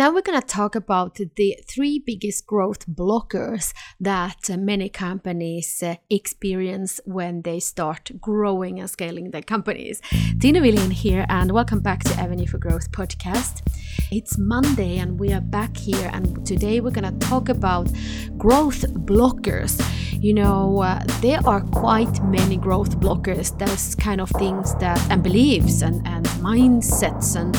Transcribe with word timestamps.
Now 0.00 0.10
we're 0.10 0.22
going 0.22 0.40
to 0.40 0.46
talk 0.46 0.74
about 0.76 1.16
the 1.36 1.58
three 1.68 1.98
biggest 1.98 2.46
growth 2.46 2.88
blockers 2.88 3.74
that 4.00 4.48
many 4.48 4.88
companies 4.88 5.82
uh, 5.82 5.96
experience 6.08 7.02
when 7.04 7.42
they 7.42 7.60
start 7.60 8.10
growing 8.18 8.80
and 8.80 8.88
scaling 8.88 9.30
their 9.30 9.42
companies. 9.42 10.00
Tiina 10.38 10.62
Wilén 10.62 10.90
here, 10.90 11.26
and 11.28 11.52
welcome 11.52 11.80
back 11.80 12.02
to 12.04 12.14
Avenue 12.18 12.46
for 12.46 12.56
Growth 12.56 12.90
podcast. 12.92 13.60
It's 14.10 14.38
Monday, 14.38 14.96
and 14.96 15.20
we 15.20 15.34
are 15.34 15.42
back 15.42 15.76
here, 15.76 16.08
and 16.14 16.46
today 16.46 16.80
we're 16.80 16.92
going 16.92 17.18
to 17.18 17.26
talk 17.26 17.50
about 17.50 17.90
growth 18.38 18.86
blockers. 19.04 19.82
You 20.18 20.32
know, 20.32 20.80
uh, 20.80 21.04
there 21.20 21.40
are 21.44 21.60
quite 21.60 22.24
many 22.24 22.56
growth 22.56 22.98
blockers. 23.00 23.58
There's 23.58 23.94
kind 23.96 24.22
of 24.22 24.30
things 24.30 24.74
that, 24.76 24.98
and 25.10 25.22
beliefs, 25.22 25.82
and, 25.82 25.96
and 26.06 26.24
mindsets, 26.40 27.36
and 27.36 27.54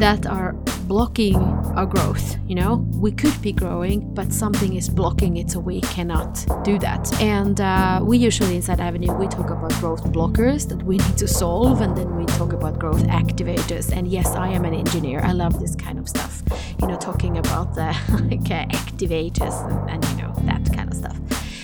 that 0.00 0.24
are 0.26 0.56
blocking 0.86 1.36
our 1.76 1.86
growth. 1.86 2.36
You 2.46 2.54
know, 2.56 2.76
we 2.92 3.12
could 3.12 3.40
be 3.42 3.52
growing, 3.52 4.14
but 4.14 4.32
something 4.32 4.74
is 4.74 4.88
blocking 4.88 5.36
it, 5.36 5.50
so 5.50 5.60
we 5.60 5.80
cannot 5.80 6.32
do 6.64 6.78
that. 6.78 7.12
And 7.20 7.60
uh, 7.60 8.00
we 8.02 8.18
usually 8.18 8.56
inside 8.56 8.80
Avenue 8.80 9.12
we 9.14 9.26
talk 9.28 9.50
about 9.50 9.72
growth 9.80 10.04
blockers 10.04 10.68
that 10.68 10.82
we 10.82 10.98
need 10.98 11.18
to 11.18 11.28
solve, 11.28 11.80
and 11.80 11.96
then 11.96 12.16
we 12.16 12.24
talk 12.26 12.52
about 12.52 12.78
growth 12.78 13.04
activators. 13.04 13.92
And 13.96 14.08
yes, 14.08 14.28
I 14.34 14.48
am 14.48 14.64
an 14.64 14.74
engineer. 14.74 15.20
I 15.20 15.32
love 15.32 15.60
this 15.60 15.74
kind 15.74 15.98
of 15.98 16.08
stuff. 16.08 16.42
You 16.80 16.88
know, 16.88 16.96
talking 16.96 17.38
about 17.38 17.74
the 17.74 17.86
like, 18.30 18.50
uh, 18.50 18.66
activators 18.76 19.54
and, 19.70 19.90
and 19.90 20.04
you 20.10 20.22
know 20.22 20.32
that 20.44 20.72
kind 20.74 20.90
of 20.90 20.96
stuff. 20.96 21.16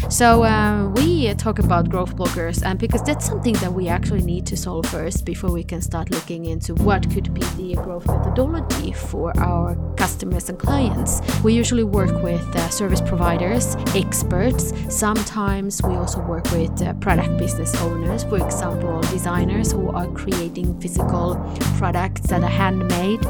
So 0.08 0.42
uh, 0.44 0.88
we 0.96 1.32
talk 1.34 1.58
about 1.58 1.88
growth 1.88 2.16
blockers, 2.16 2.62
and 2.64 2.78
because 2.78 3.02
that's 3.02 3.26
something 3.26 3.54
that 3.54 3.72
we 3.72 3.88
actually 3.88 4.22
need 4.22 4.46
to 4.46 4.56
solve 4.56 4.86
first 4.86 5.24
before 5.24 5.52
we 5.52 5.62
can 5.62 5.80
start 5.82 6.10
looking 6.10 6.46
into 6.46 6.74
what 6.74 7.08
could 7.10 7.32
be 7.32 7.42
the 7.56 7.74
growth 7.74 8.06
methodology 8.06 8.92
for 8.92 9.36
our 9.38 9.76
customers 9.96 10.48
and 10.48 10.58
clients. 10.58 11.20
We 11.44 11.54
usually 11.54 11.84
work 11.84 12.22
with 12.22 12.40
uh, 12.56 12.68
service 12.70 13.00
providers, 13.00 13.76
experts. 13.94 14.72
Sometimes 14.88 15.80
we 15.82 15.94
also 15.94 16.20
work 16.20 16.50
with 16.50 16.82
uh, 16.82 16.94
product 16.94 17.38
business 17.38 17.74
owners, 17.82 18.24
for 18.24 18.44
example, 18.44 19.00
designers 19.02 19.72
who 19.72 19.90
are 19.90 20.08
creating 20.08 20.80
physical 20.80 21.36
products 21.78 22.22
that 22.22 22.42
are 22.42 22.48
handmade. 22.48 23.22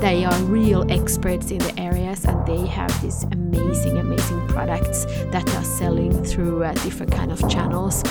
They 0.00 0.24
are 0.24 0.38
real 0.44 0.90
experts 0.90 1.50
in 1.50 1.58
the 1.58 1.78
areas, 1.78 2.24
and 2.24 2.41
they 2.52 2.66
have 2.66 2.92
these 3.00 3.24
amazing, 3.24 3.98
amazing 3.98 4.46
products 4.48 5.04
that 5.30 5.48
are 5.56 5.64
selling 5.64 6.24
through 6.24 6.64
uh, 6.64 6.72
different 6.84 7.10
kind 7.12 7.32
of 7.32 7.40
channels. 7.48 8.02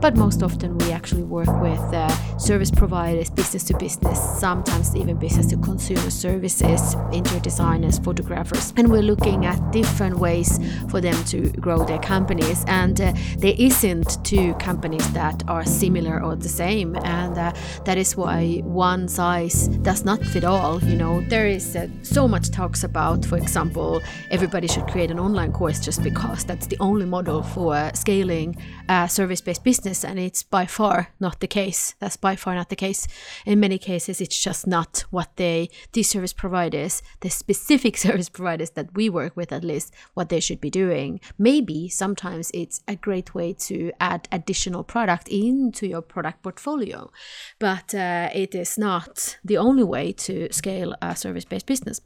But 0.00 0.16
most 0.16 0.42
often 0.44 0.78
we 0.78 0.92
actually 0.92 1.24
work 1.24 1.52
with 1.60 1.80
uh, 1.92 2.08
service 2.38 2.70
providers, 2.70 3.30
business 3.30 3.64
to 3.64 3.76
business, 3.76 4.18
sometimes 4.38 4.94
even 4.94 5.16
business 5.16 5.46
to 5.46 5.56
consumer 5.56 6.10
services, 6.10 6.94
interior 7.12 7.40
designers, 7.40 7.98
photographers, 7.98 8.72
and 8.76 8.88
we're 8.92 9.02
looking 9.02 9.44
at 9.44 9.58
different 9.72 10.18
ways 10.18 10.60
for 10.88 11.00
them 11.00 11.16
to 11.24 11.50
grow 11.64 11.84
their 11.84 11.98
companies. 11.98 12.64
And 12.68 13.00
uh, 13.00 13.12
there 13.38 13.56
isn't 13.58 14.24
two 14.24 14.54
companies 14.54 15.06
that 15.12 15.42
are 15.48 15.64
similar 15.64 16.22
or 16.22 16.36
the 16.36 16.48
same, 16.48 16.94
and 17.02 17.36
uh, 17.36 17.52
that 17.84 17.98
is 17.98 18.16
why 18.16 18.62
one 18.64 19.08
size 19.08 19.66
does 19.82 20.04
not 20.04 20.22
fit 20.22 20.44
all. 20.44 20.80
You 20.84 20.96
know, 20.96 21.22
there 21.22 21.48
is 21.48 21.74
uh, 21.74 21.88
so 22.02 22.28
much 22.28 22.50
talks 22.50 22.84
about, 22.84 23.24
for 23.24 23.36
example, 23.36 23.87
everybody 24.30 24.68
should 24.68 24.86
create 24.86 25.10
an 25.10 25.18
online 25.18 25.52
course 25.52 25.80
just 25.80 26.02
because 26.02 26.44
that's 26.44 26.66
the 26.66 26.76
only 26.80 27.06
model 27.06 27.42
for 27.42 27.90
scaling 27.94 28.56
a 28.88 29.08
service-based 29.08 29.64
business, 29.64 30.04
and 30.04 30.18
it's 30.18 30.42
by 30.42 30.66
far 30.66 31.08
not 31.20 31.40
the 31.40 31.46
case. 31.46 31.94
That's 32.00 32.16
by 32.16 32.36
far 32.36 32.54
not 32.54 32.68
the 32.68 32.76
case. 32.76 33.06
In 33.44 33.60
many 33.60 33.78
cases, 33.78 34.20
it's 34.20 34.38
just 34.48 34.66
not 34.66 35.04
what 35.10 35.30
they 35.36 35.70
these 35.92 36.08
service 36.08 36.32
providers, 36.32 37.02
the 37.20 37.30
specific 37.30 37.96
service 38.06 38.28
providers 38.28 38.70
that 38.70 38.94
we 38.94 39.10
work 39.10 39.36
with, 39.36 39.52
at 39.52 39.64
least, 39.64 39.92
what 40.14 40.28
they 40.28 40.40
should 40.40 40.60
be 40.60 40.70
doing. 40.70 41.20
Maybe 41.38 41.88
sometimes 41.88 42.50
it's 42.54 42.80
a 42.86 42.96
great 42.96 43.34
way 43.34 43.52
to 43.68 43.92
add 44.00 44.28
additional 44.32 44.84
product 44.84 45.28
into 45.28 45.86
your 45.86 46.02
product 46.02 46.42
portfolio, 46.42 47.10
but 47.58 47.94
uh, 47.94 48.28
it 48.34 48.54
is 48.54 48.78
not 48.78 49.38
the 49.44 49.58
only 49.58 49.84
way 49.84 50.12
to 50.12 50.52
scale 50.52 50.94
a 51.02 51.14
service-based 51.16 51.66
business. 51.66 52.00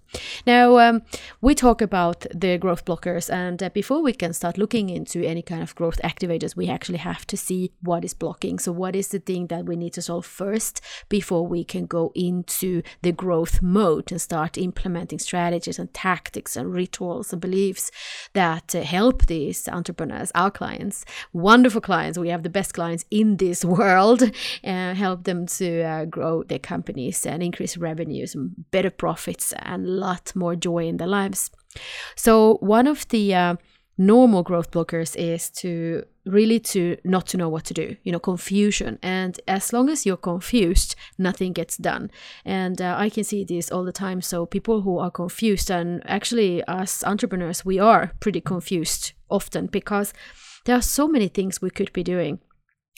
Now 0.46 0.78
um, 0.78 1.02
we 1.40 1.54
talk 1.62 1.80
about 1.80 2.26
the 2.34 2.58
growth 2.58 2.84
blockers, 2.84 3.32
and 3.32 3.62
uh, 3.62 3.68
before 3.68 4.02
we 4.02 4.12
can 4.12 4.32
start 4.32 4.58
looking 4.58 4.90
into 4.90 5.22
any 5.22 5.42
kind 5.42 5.62
of 5.62 5.76
growth 5.76 6.00
activators, 6.02 6.56
we 6.56 6.68
actually 6.68 6.98
have 6.98 7.24
to 7.24 7.36
see 7.36 7.70
what 7.80 8.04
is 8.04 8.14
blocking. 8.14 8.58
So, 8.58 8.72
what 8.72 8.96
is 8.96 9.08
the 9.08 9.20
thing 9.20 9.46
that 9.46 9.64
we 9.66 9.76
need 9.76 9.92
to 9.92 10.02
solve 10.02 10.26
first 10.26 10.80
before 11.08 11.46
we 11.46 11.62
can 11.62 11.86
go 11.86 12.10
into 12.16 12.82
the 13.02 13.12
growth 13.12 13.62
mode 13.62 14.10
and 14.10 14.20
start 14.20 14.58
implementing 14.58 15.20
strategies 15.20 15.78
and 15.78 15.94
tactics 15.94 16.56
and 16.56 16.74
rituals 16.74 17.32
and 17.32 17.40
beliefs 17.40 17.92
that 18.32 18.74
uh, 18.74 18.80
help 18.80 19.26
these 19.26 19.68
entrepreneurs, 19.68 20.32
our 20.34 20.50
clients, 20.50 21.04
wonderful 21.32 21.80
clients. 21.80 22.18
We 22.18 22.30
have 22.30 22.42
the 22.42 22.50
best 22.50 22.74
clients 22.74 23.04
in 23.08 23.36
this 23.36 23.64
world, 23.78 24.24
uh, 24.64 24.94
help 24.94 25.22
them 25.22 25.46
to 25.58 25.82
uh, 25.82 26.04
grow 26.06 26.42
their 26.42 26.58
companies 26.58 27.24
and 27.24 27.40
increase 27.40 27.76
revenues 27.76 28.34
and 28.34 28.68
better 28.72 28.90
profits 28.90 29.52
and 29.60 29.86
a 29.86 29.88
lot 29.88 30.34
more 30.34 30.56
joy 30.56 30.88
in 30.88 30.96
their 30.96 31.06
lives. 31.06 31.51
So, 32.16 32.58
one 32.60 32.86
of 32.86 33.06
the 33.08 33.34
uh, 33.34 33.56
normal 33.98 34.42
growth 34.42 34.70
blockers 34.70 35.14
is 35.16 35.50
to 35.50 36.04
really 36.24 36.60
to 36.60 36.96
not 37.04 37.26
to 37.26 37.36
know 37.36 37.48
what 37.48 37.64
to 37.64 37.74
do 37.74 37.96
you 38.04 38.12
know 38.12 38.18
confusion. 38.18 38.98
And 39.02 39.40
as 39.48 39.72
long 39.72 39.88
as 39.88 40.06
you're 40.06 40.16
confused 40.16 40.94
nothing 41.18 41.52
gets 41.52 41.76
done. 41.76 42.10
And 42.44 42.80
uh, 42.80 42.94
i 42.98 43.10
can 43.10 43.24
see 43.24 43.44
this 43.44 43.70
all 43.70 43.84
the 43.84 43.92
time. 43.92 44.22
So 44.22 44.46
people 44.46 44.82
who 44.82 44.98
are 44.98 45.10
confused 45.10 45.70
and 45.70 46.02
actually 46.06 46.62
as 46.68 47.04
entrepreneurs 47.04 47.64
we 47.64 47.78
are 47.78 48.12
pretty 48.20 48.40
confused 48.40 49.12
often 49.30 49.66
because 49.66 50.12
there 50.64 50.76
are 50.76 50.82
so 50.82 51.08
many 51.08 51.28
things 51.28 51.60
we 51.60 51.70
could 51.70 51.92
be 51.92 52.04
doing 52.04 52.38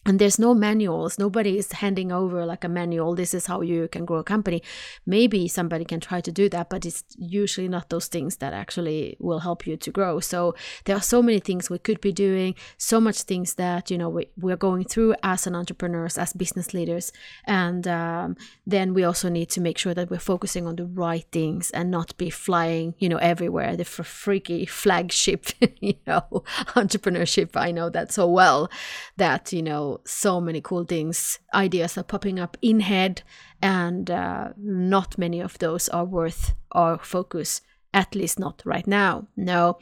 and 0.07 0.19
there's 0.19 0.39
no 0.39 0.55
manuals. 0.55 1.19
Nobody 1.19 1.59
is 1.59 1.73
handing 1.73 2.13
over 2.13 2.45
like 2.45 2.65
a 2.65 2.69
manual 2.69 3.15
this 3.15 3.35
is 3.35 3.47
how 3.47 3.61
you 3.61 3.89
can 3.89 4.05
grow 4.05 4.19
a 4.19 4.25
company. 4.25 4.63
Maybe 5.07 5.49
somebody 5.49 5.85
can 5.85 6.01
try 6.01 6.21
to 6.21 6.33
do 6.33 6.49
that 6.51 6.71
but 6.71 6.85
it's 6.85 7.05
usually 7.17 7.69
not 7.69 7.91
those 7.91 8.07
things 8.07 8.37
that 8.37 8.53
actually 8.53 9.17
will 9.19 9.41
help 9.41 9.67
you 9.67 9.77
to 9.77 9.91
grow. 9.91 10.21
So 10.21 10.55
there 10.85 10.97
are 10.97 11.03
so 11.03 11.23
many 11.23 11.41
things 11.41 11.71
we 11.71 11.79
could 11.79 12.01
be 12.01 12.13
doing 12.13 12.55
so 12.77 13.01
much 13.01 13.23
things 13.23 13.55
that 13.55 13.91
you 13.91 13.99
know 13.99 14.09
we, 14.09 14.29
we're 14.37 14.57
going 14.57 14.85
through 14.85 15.15
as 15.23 15.47
an 15.47 15.55
entrepreneurs 15.55 16.19
as 16.19 16.33
business 16.33 16.75
leaders. 16.75 17.13
And 17.45 17.87
um, 17.89 18.37
then 18.67 18.95
we 18.95 19.05
also 19.05 19.29
need 19.29 19.49
to 19.51 19.61
make 19.61 19.79
sure 19.79 19.95
that 19.95 20.11
we're 20.11 20.19
focusing 20.19 20.67
on 20.67 20.77
the 20.77 20.87
right 20.87 21.27
things 21.33 21.71
and 21.71 21.91
not 21.91 22.17
be 22.17 22.31
flying 22.31 22.95
you 22.99 23.09
know 23.09 23.19
everywhere. 23.19 23.77
The 23.77 23.85
freaky 23.85 24.67
flagship 24.67 25.47
you 25.81 25.95
know 26.07 26.23
entrepreneurship. 26.77 27.51
I 27.57 27.71
know 27.71 27.89
that 27.91 28.13
so 28.13 28.29
well 28.29 28.71
that 29.17 29.53
you 29.53 29.63
know 29.63 29.94
so 30.05 30.41
many 30.41 30.61
cool 30.61 30.85
things 30.85 31.39
ideas 31.55 31.99
are 31.99 32.03
popping 32.03 32.39
up 32.39 32.57
in 32.63 32.81
head 32.81 33.23
and 33.63 34.11
uh, 34.11 34.49
not 34.57 35.19
many 35.19 35.41
of 35.41 35.59
those 35.59 35.89
are 35.89 36.05
worth 36.05 36.55
our 36.73 36.99
focus 36.99 37.61
at 37.95 38.15
least 38.15 38.39
not 38.39 38.61
right 38.67 38.87
now 38.87 39.27
no 39.37 39.79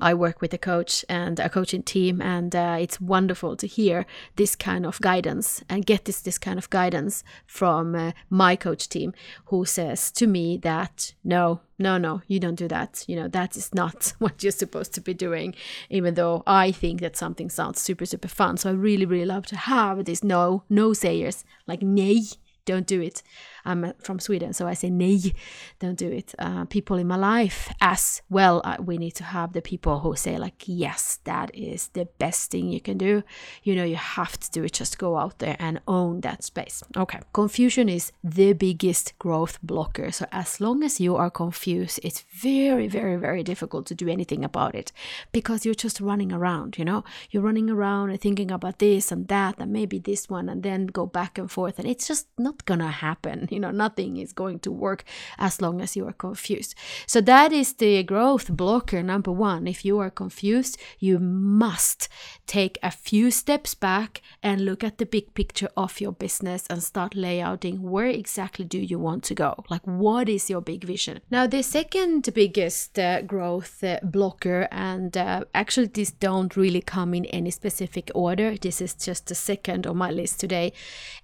i 0.00 0.12
work 0.12 0.40
with 0.42 0.52
a 0.52 0.58
coach 0.58 1.04
and 1.08 1.38
a 1.38 1.48
coaching 1.48 1.82
team 1.82 2.20
and 2.20 2.54
uh, 2.54 2.76
it's 2.78 3.00
wonderful 3.00 3.56
to 3.56 3.66
hear 3.66 4.04
this 4.36 4.54
kind 4.54 4.84
of 4.84 5.00
guidance 5.00 5.62
and 5.70 5.86
get 5.86 6.04
this 6.04 6.20
this 6.20 6.38
kind 6.38 6.58
of 6.58 6.68
guidance 6.68 7.24
from 7.46 7.94
uh, 7.94 8.12
my 8.28 8.56
coach 8.56 8.88
team 8.88 9.14
who 9.46 9.64
says 9.64 10.10
to 10.10 10.26
me 10.26 10.58
that 10.58 11.14
no 11.24 11.60
no, 11.82 11.98
no, 11.98 12.22
you 12.28 12.38
don't 12.38 12.54
do 12.54 12.68
that. 12.68 13.04
You 13.08 13.16
know, 13.16 13.28
that 13.28 13.56
is 13.56 13.74
not 13.74 14.12
what 14.18 14.42
you're 14.42 14.52
supposed 14.52 14.94
to 14.94 15.00
be 15.00 15.12
doing, 15.12 15.54
even 15.90 16.14
though 16.14 16.44
I 16.46 16.70
think 16.70 17.00
that 17.00 17.16
something 17.16 17.50
sounds 17.50 17.82
super, 17.82 18.06
super 18.06 18.28
fun. 18.28 18.56
So 18.56 18.70
I 18.70 18.74
really, 18.74 19.04
really 19.04 19.26
love 19.26 19.46
to 19.46 19.56
have 19.56 20.04
these 20.04 20.22
no, 20.22 20.62
no 20.70 20.92
sayers 20.92 21.44
like 21.66 21.82
nay, 21.82 22.22
don't 22.64 22.86
do 22.86 23.00
it. 23.00 23.22
I'm 23.64 23.92
from 23.98 24.18
Sweden, 24.18 24.52
so 24.52 24.66
I 24.66 24.74
say 24.74 24.90
nej, 24.90 25.34
don't 25.78 25.98
do 25.98 26.10
it. 26.10 26.34
Uh, 26.38 26.64
people 26.64 26.96
in 26.96 27.06
my 27.06 27.16
life 27.16 27.72
as 27.80 28.22
well, 28.28 28.60
uh, 28.64 28.76
we 28.80 28.98
need 28.98 29.12
to 29.12 29.24
have 29.24 29.52
the 29.52 29.62
people 29.62 30.00
who 30.00 30.16
say 30.16 30.38
like, 30.38 30.64
yes, 30.66 31.18
that 31.24 31.54
is 31.54 31.88
the 31.88 32.08
best 32.18 32.50
thing 32.50 32.68
you 32.68 32.80
can 32.80 32.98
do. 32.98 33.22
You 33.62 33.76
know, 33.76 33.84
you 33.84 33.96
have 33.96 34.38
to 34.40 34.50
do 34.50 34.64
it. 34.64 34.72
Just 34.72 34.98
go 34.98 35.16
out 35.16 35.38
there 35.38 35.56
and 35.58 35.80
own 35.86 36.20
that 36.22 36.42
space. 36.44 36.82
Okay, 36.96 37.20
confusion 37.32 37.88
is 37.88 38.12
the 38.24 38.52
biggest 38.52 39.18
growth 39.18 39.58
blocker. 39.62 40.10
So 40.10 40.26
as 40.32 40.60
long 40.60 40.82
as 40.82 41.00
you 41.00 41.16
are 41.16 41.30
confused, 41.30 42.00
it's 42.02 42.24
very, 42.32 42.88
very, 42.88 43.16
very 43.16 43.42
difficult 43.42 43.86
to 43.86 43.94
do 43.94 44.08
anything 44.08 44.44
about 44.44 44.74
it 44.74 44.92
because 45.32 45.64
you're 45.64 45.74
just 45.74 46.00
running 46.00 46.32
around. 46.32 46.78
You 46.78 46.84
know, 46.84 47.04
you're 47.30 47.42
running 47.42 47.70
around 47.70 48.10
and 48.10 48.20
thinking 48.20 48.50
about 48.50 48.78
this 48.78 49.12
and 49.12 49.28
that 49.28 49.58
and 49.58 49.72
maybe 49.72 49.98
this 49.98 50.28
one, 50.28 50.48
and 50.48 50.62
then 50.62 50.86
go 50.86 51.06
back 51.06 51.38
and 51.38 51.50
forth, 51.50 51.78
and 51.78 51.88
it's 51.88 52.08
just 52.08 52.26
not 52.38 52.64
gonna 52.64 52.90
happen 52.90 53.48
you 53.52 53.60
know 53.60 53.70
nothing 53.70 54.16
is 54.16 54.32
going 54.32 54.58
to 54.60 54.70
work 54.70 55.04
as 55.38 55.60
long 55.60 55.80
as 55.80 55.96
you 55.96 56.06
are 56.06 56.12
confused. 56.12 56.74
So 57.06 57.20
that 57.22 57.52
is 57.52 57.74
the 57.74 58.02
growth 58.02 58.50
blocker 58.50 59.02
number 59.02 59.32
one. 59.32 59.66
If 59.66 59.84
you 59.84 59.98
are 59.98 60.10
confused 60.10 60.78
you 60.98 61.18
must 61.18 62.08
take 62.46 62.78
a 62.82 62.90
few 62.90 63.30
steps 63.30 63.74
back 63.74 64.22
and 64.42 64.64
look 64.64 64.84
at 64.84 64.98
the 64.98 65.06
big 65.06 65.34
picture 65.34 65.68
of 65.76 66.00
your 66.00 66.12
business 66.12 66.66
and 66.68 66.82
start 66.82 67.12
layouting 67.14 67.80
where 67.80 68.06
exactly 68.06 68.64
do 68.64 68.78
you 68.78 68.98
want 68.98 69.24
to 69.24 69.34
go? 69.34 69.64
Like 69.70 69.86
what 69.86 70.28
is 70.28 70.50
your 70.50 70.60
big 70.60 70.84
vision? 70.84 71.20
Now 71.30 71.46
the 71.46 71.62
second 71.62 72.28
biggest 72.34 72.98
uh, 72.98 73.22
growth 73.22 73.82
uh, 73.84 73.98
blocker 74.02 74.68
and 74.70 75.16
uh, 75.16 75.44
actually 75.54 75.88
these 75.88 76.12
don't 76.12 76.56
really 76.56 76.80
come 76.80 77.14
in 77.14 77.24
any 77.26 77.50
specific 77.50 78.10
order. 78.14 78.56
This 78.56 78.80
is 78.80 78.94
just 78.94 79.26
the 79.26 79.34
second 79.34 79.86
on 79.86 79.96
my 79.96 80.10
list 80.10 80.40
today 80.40 80.72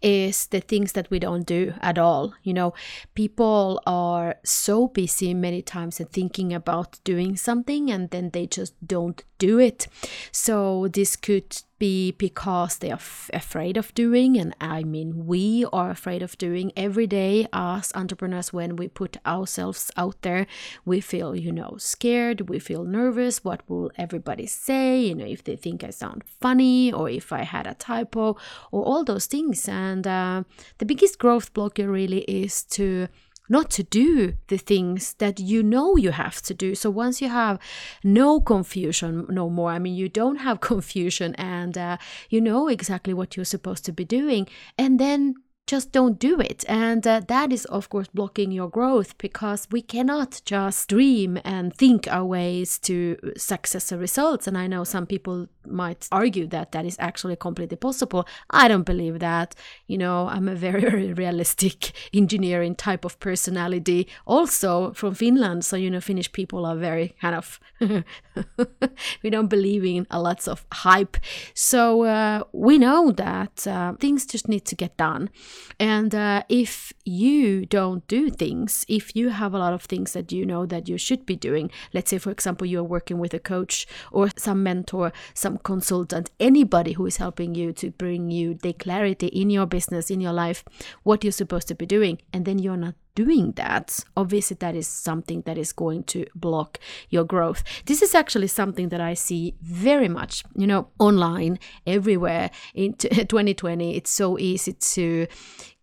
is 0.02 0.46
the 0.46 0.60
things 0.60 0.92
that 0.92 1.10
we 1.10 1.18
don't 1.18 1.46
do 1.46 1.74
at 1.80 1.98
all. 1.98 2.17
You 2.42 2.54
know, 2.54 2.74
people 3.14 3.80
are 3.86 4.36
so 4.44 4.88
busy 4.88 5.34
many 5.34 5.62
times 5.62 6.00
and 6.00 6.10
thinking 6.10 6.52
about 6.52 7.00
doing 7.04 7.36
something 7.36 7.90
and 7.90 8.10
then 8.10 8.30
they 8.30 8.46
just 8.46 8.74
don't 8.86 9.22
do 9.38 9.58
it. 9.58 9.88
So 10.32 10.88
this 10.88 11.16
could 11.16 11.62
be 11.78 12.12
because 12.12 12.78
they 12.78 12.90
are 12.90 12.94
f- 12.94 13.30
afraid 13.32 13.76
of 13.76 13.94
doing 13.94 14.36
and 14.36 14.54
i 14.60 14.82
mean 14.82 15.26
we 15.26 15.64
are 15.72 15.90
afraid 15.90 16.22
of 16.22 16.36
doing. 16.38 16.72
Every 16.76 17.06
day 17.06 17.46
as 17.52 17.92
entrepreneurs 17.94 18.52
when 18.52 18.76
we 18.76 18.88
put 18.88 19.16
ourselves 19.26 19.90
out 19.96 20.20
there 20.22 20.46
we 20.84 21.00
feel 21.00 21.34
you 21.36 21.52
know 21.52 21.74
scared 21.78 22.48
we 22.48 22.58
feel 22.58 22.84
nervous. 22.84 23.44
What 23.44 23.62
will 23.68 23.90
everybody 23.96 24.46
say? 24.46 25.00
You 25.00 25.14
know 25.14 25.26
if 25.26 25.44
they 25.44 25.56
think 25.56 25.84
i 25.84 25.90
sound 25.90 26.24
funny 26.40 26.92
or 26.92 27.08
if 27.08 27.32
i 27.32 27.42
had 27.42 27.66
a 27.66 27.74
typo 27.74 28.36
or 28.72 28.82
all 28.84 29.04
those 29.04 29.26
things. 29.26 29.68
And 29.68 30.06
uh, 30.06 30.44
the 30.78 30.86
biggest 30.86 31.18
growth 31.18 31.52
blocker 31.54 31.88
really 31.88 32.22
is 32.22 32.62
to 32.76 33.08
not 33.48 33.70
to 33.70 33.82
do 33.82 34.34
the 34.48 34.58
things 34.58 35.14
that 35.14 35.40
you 35.40 35.62
know 35.62 35.96
you 35.96 36.10
have 36.10 36.40
to 36.42 36.54
do. 36.54 36.74
So 36.74 36.90
once 36.90 37.20
you 37.22 37.28
have 37.28 37.58
no 38.04 38.40
confusion 38.40 39.26
no 39.28 39.48
more, 39.48 39.70
I 39.70 39.78
mean, 39.78 39.94
you 39.94 40.08
don't 40.08 40.36
have 40.36 40.60
confusion 40.72 41.34
and 41.36 41.76
uh, 41.76 41.96
you 42.30 42.40
know 42.40 42.68
exactly 42.68 43.14
what 43.14 43.36
you're 43.36 43.44
supposed 43.44 43.84
to 43.86 43.92
be 43.92 44.04
doing, 44.04 44.48
and 44.76 44.98
then 44.98 45.34
just 45.68 45.92
don't 45.92 46.18
do 46.18 46.40
it. 46.40 46.64
And 46.66 47.06
uh, 47.06 47.20
that 47.28 47.52
is, 47.52 47.66
of 47.66 47.90
course, 47.90 48.08
blocking 48.08 48.50
your 48.50 48.68
growth 48.68 49.16
because 49.18 49.68
we 49.70 49.82
cannot 49.82 50.40
just 50.44 50.88
dream 50.88 51.38
and 51.44 51.74
think 51.74 52.08
our 52.08 52.24
ways 52.24 52.78
to 52.80 53.16
success 53.36 53.92
or 53.92 53.98
results. 53.98 54.46
And 54.46 54.56
I 54.56 54.66
know 54.66 54.82
some 54.82 55.06
people 55.06 55.46
might 55.66 56.08
argue 56.10 56.46
that 56.46 56.72
that 56.72 56.86
is 56.86 56.96
actually 56.98 57.36
completely 57.36 57.76
possible. 57.76 58.26
I 58.50 58.66
don't 58.66 58.84
believe 58.84 59.18
that. 59.18 59.54
You 59.86 59.98
know, 59.98 60.28
I'm 60.28 60.48
a 60.48 60.54
very, 60.54 60.80
very 60.90 61.12
realistic 61.12 61.92
engineering 62.14 62.74
type 62.74 63.04
of 63.04 63.20
personality, 63.20 64.08
also 64.26 64.92
from 64.94 65.14
Finland. 65.14 65.66
So, 65.66 65.76
you 65.76 65.90
know, 65.90 66.00
Finnish 66.00 66.32
people 66.32 66.64
are 66.64 66.76
very 66.76 67.14
kind 67.20 67.34
of, 67.34 67.60
we 69.22 69.30
don't 69.30 69.48
believe 69.48 69.84
in 69.84 70.06
a 70.10 70.20
lots 70.20 70.48
of 70.48 70.64
hype. 70.72 71.18
So 71.52 72.04
uh, 72.04 72.44
we 72.52 72.78
know 72.78 73.12
that 73.12 73.66
uh, 73.66 73.92
things 74.00 74.24
just 74.24 74.48
need 74.48 74.64
to 74.64 74.74
get 74.74 74.96
done. 74.96 75.28
And 75.78 76.14
uh, 76.14 76.42
if 76.48 76.92
you 77.04 77.66
don't 77.66 78.06
do 78.08 78.30
things, 78.30 78.84
if 78.88 79.14
you 79.14 79.30
have 79.30 79.54
a 79.54 79.58
lot 79.58 79.72
of 79.72 79.82
things 79.82 80.12
that 80.12 80.32
you 80.32 80.44
know 80.44 80.66
that 80.66 80.88
you 80.88 80.98
should 80.98 81.26
be 81.26 81.36
doing, 81.36 81.70
let's 81.92 82.10
say, 82.10 82.18
for 82.18 82.30
example, 82.30 82.66
you're 82.66 82.82
working 82.82 83.18
with 83.18 83.34
a 83.34 83.38
coach 83.38 83.86
or 84.12 84.28
some 84.36 84.62
mentor, 84.62 85.12
some 85.34 85.58
consultant, 85.58 86.30
anybody 86.40 86.92
who 86.92 87.06
is 87.06 87.18
helping 87.18 87.54
you 87.54 87.72
to 87.74 87.90
bring 87.90 88.30
you 88.30 88.54
the 88.54 88.72
clarity 88.72 89.28
in 89.28 89.50
your 89.50 89.66
business, 89.66 90.10
in 90.10 90.20
your 90.20 90.32
life, 90.32 90.64
what 91.02 91.24
you're 91.24 91.32
supposed 91.32 91.68
to 91.68 91.74
be 91.74 91.86
doing, 91.86 92.18
and 92.32 92.44
then 92.44 92.58
you're 92.58 92.76
not 92.76 92.94
doing 93.18 93.50
that, 93.56 93.98
obviously 94.16 94.56
that 94.60 94.76
is 94.76 94.86
something 94.86 95.40
that 95.44 95.58
is 95.58 95.72
going 95.72 96.04
to 96.04 96.24
block 96.36 96.78
your 97.10 97.24
growth. 97.24 97.64
This 97.86 98.00
is 98.00 98.14
actually 98.14 98.46
something 98.46 98.90
that 98.90 99.00
I 99.00 99.14
see 99.14 99.54
very 99.60 100.08
much, 100.08 100.44
you 100.54 100.68
know, 100.68 100.86
online 101.00 101.58
everywhere 101.84 102.50
in 102.74 102.94
2020. 102.94 103.88
It's 103.98 104.12
so 104.12 104.38
easy 104.38 104.74
to 104.94 105.26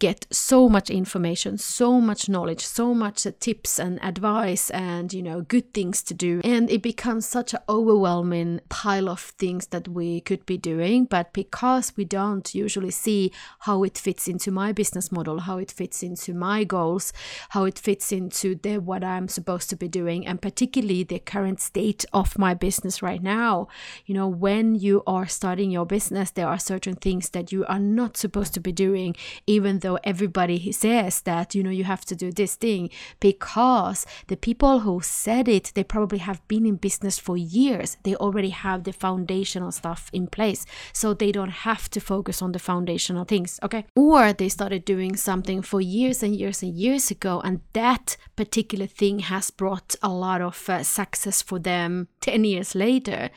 get 0.06 0.28
so 0.30 0.69
much 0.69 0.92
information, 0.92 1.57
so 1.57 2.00
much 2.00 2.30
knowledge, 2.30 2.63
so 2.63 2.94
much 2.94 3.25
uh, 3.25 3.31
tips 3.40 3.80
and 3.80 3.98
advice 4.04 4.69
and, 4.69 5.12
you 5.12 5.24
know, 5.24 5.42
good 5.42 5.74
things 5.74 6.04
to 6.04 6.13
do. 6.13 6.42
And 6.44 6.69
it 6.69 6.84
becomes 6.84 7.25
such 7.25 7.56
an 7.56 7.62
overwhelming 7.68 8.62
pile 8.69 9.10
of 9.10 9.19
things 9.19 9.66
that 9.74 9.88
we 9.88 10.22
could 10.22 10.46
be 10.46 10.60
doing. 10.60 11.06
But 11.06 11.34
because 11.34 11.92
we 11.98 12.06
don't 12.06 12.54
usually 12.54 12.92
see 12.92 13.31
how 13.62 13.84
it 13.84 13.98
fits 13.98 14.28
into 14.28 14.52
my 14.52 14.72
business 14.72 15.12
model, 15.12 15.40
how 15.40 15.57
it 15.57 15.72
fits 15.72 16.04
into 16.04 16.36
my 16.36 16.63
goals, 16.66 17.12
how 17.50 17.63
it 17.66 17.80
fits 17.80 18.12
into 18.12 18.54
the 18.54 18.78
what 18.78 19.04
I'm 19.04 19.28
supposed 19.28 19.72
to 19.72 19.75
be 19.75 19.88
doing, 19.88 20.28
and 20.28 20.40
particularly 20.40 21.04
the 21.04 21.18
current 21.18 21.60
state 21.60 22.06
of 22.13 22.38
my 22.38 22.54
business 22.54 23.01
right 23.01 23.24
now. 23.24 23.68
You 24.06 24.13
know, 24.13 24.28
when 24.28 24.75
you 24.75 25.01
are 25.08 25.25
starting 25.25 25.72
your 25.72 25.88
business, 25.88 26.30
there 26.30 26.48
are 26.48 26.60
certain 26.60 26.96
things 26.96 27.30
that 27.30 27.51
you 27.51 27.66
are 27.66 27.80
not 27.80 28.18
supposed 28.18 28.54
to 28.54 28.60
be 28.60 28.72
doing, 28.72 29.16
even 29.48 29.80
though 29.80 29.94
everybody 30.03 30.71
says 30.71 31.21
that, 31.21 31.56
you 31.56 31.63
know, 31.63 31.69
you 31.69 31.83
have 31.83 32.06
to 32.06 32.15
do 32.15 32.31
this 32.31 32.56
thing, 32.56 32.89
because 33.19 34.06
the 34.27 34.38
people 34.38 34.80
who 34.80 35.01
said 35.01 35.47
it, 35.47 35.71
they 35.75 35.83
probably 35.83 36.19
have 36.19 36.45
been 36.47 36.65
in 36.65 36.75
business 36.75 37.18
for 37.19 37.38
years. 37.38 37.97
They 38.03 38.15
already 38.15 38.50
have 38.50 38.83
the 38.83 38.94
foundational 38.94 39.71
stuff 39.71 40.09
in 40.13 40.27
place. 40.27 40.65
So 40.94 41.13
they 41.13 41.31
don't 41.31 41.50
have 41.50 41.89
to 41.92 42.00
focus 42.00 42.42
on 42.42 42.51
the 42.51 42.59
foundational 42.59 43.25
things, 43.25 43.59
okay? 43.63 43.86
Or 43.95 44.33
they 44.33 44.50
started 44.50 44.86
doing 44.86 45.15
something 45.15 45.62
for 45.62 45.81
years 45.81 46.24
and 46.24 46.36
years 46.36 46.62
and 46.63 46.74
years 46.74 47.12
ago, 47.12 47.41
and 47.44 47.62
that 47.74 48.18
particular 48.36 48.88
thing 48.88 49.19
has 49.19 49.51
brought 49.51 49.95
a 50.01 50.09
lot 50.09 50.41
of 50.41 50.69
uh, 50.69 50.83
success 50.83 51.41
for 51.41 51.59
them 51.59 52.07
10 52.21 52.44
years 52.44 52.75
later. 52.75 53.30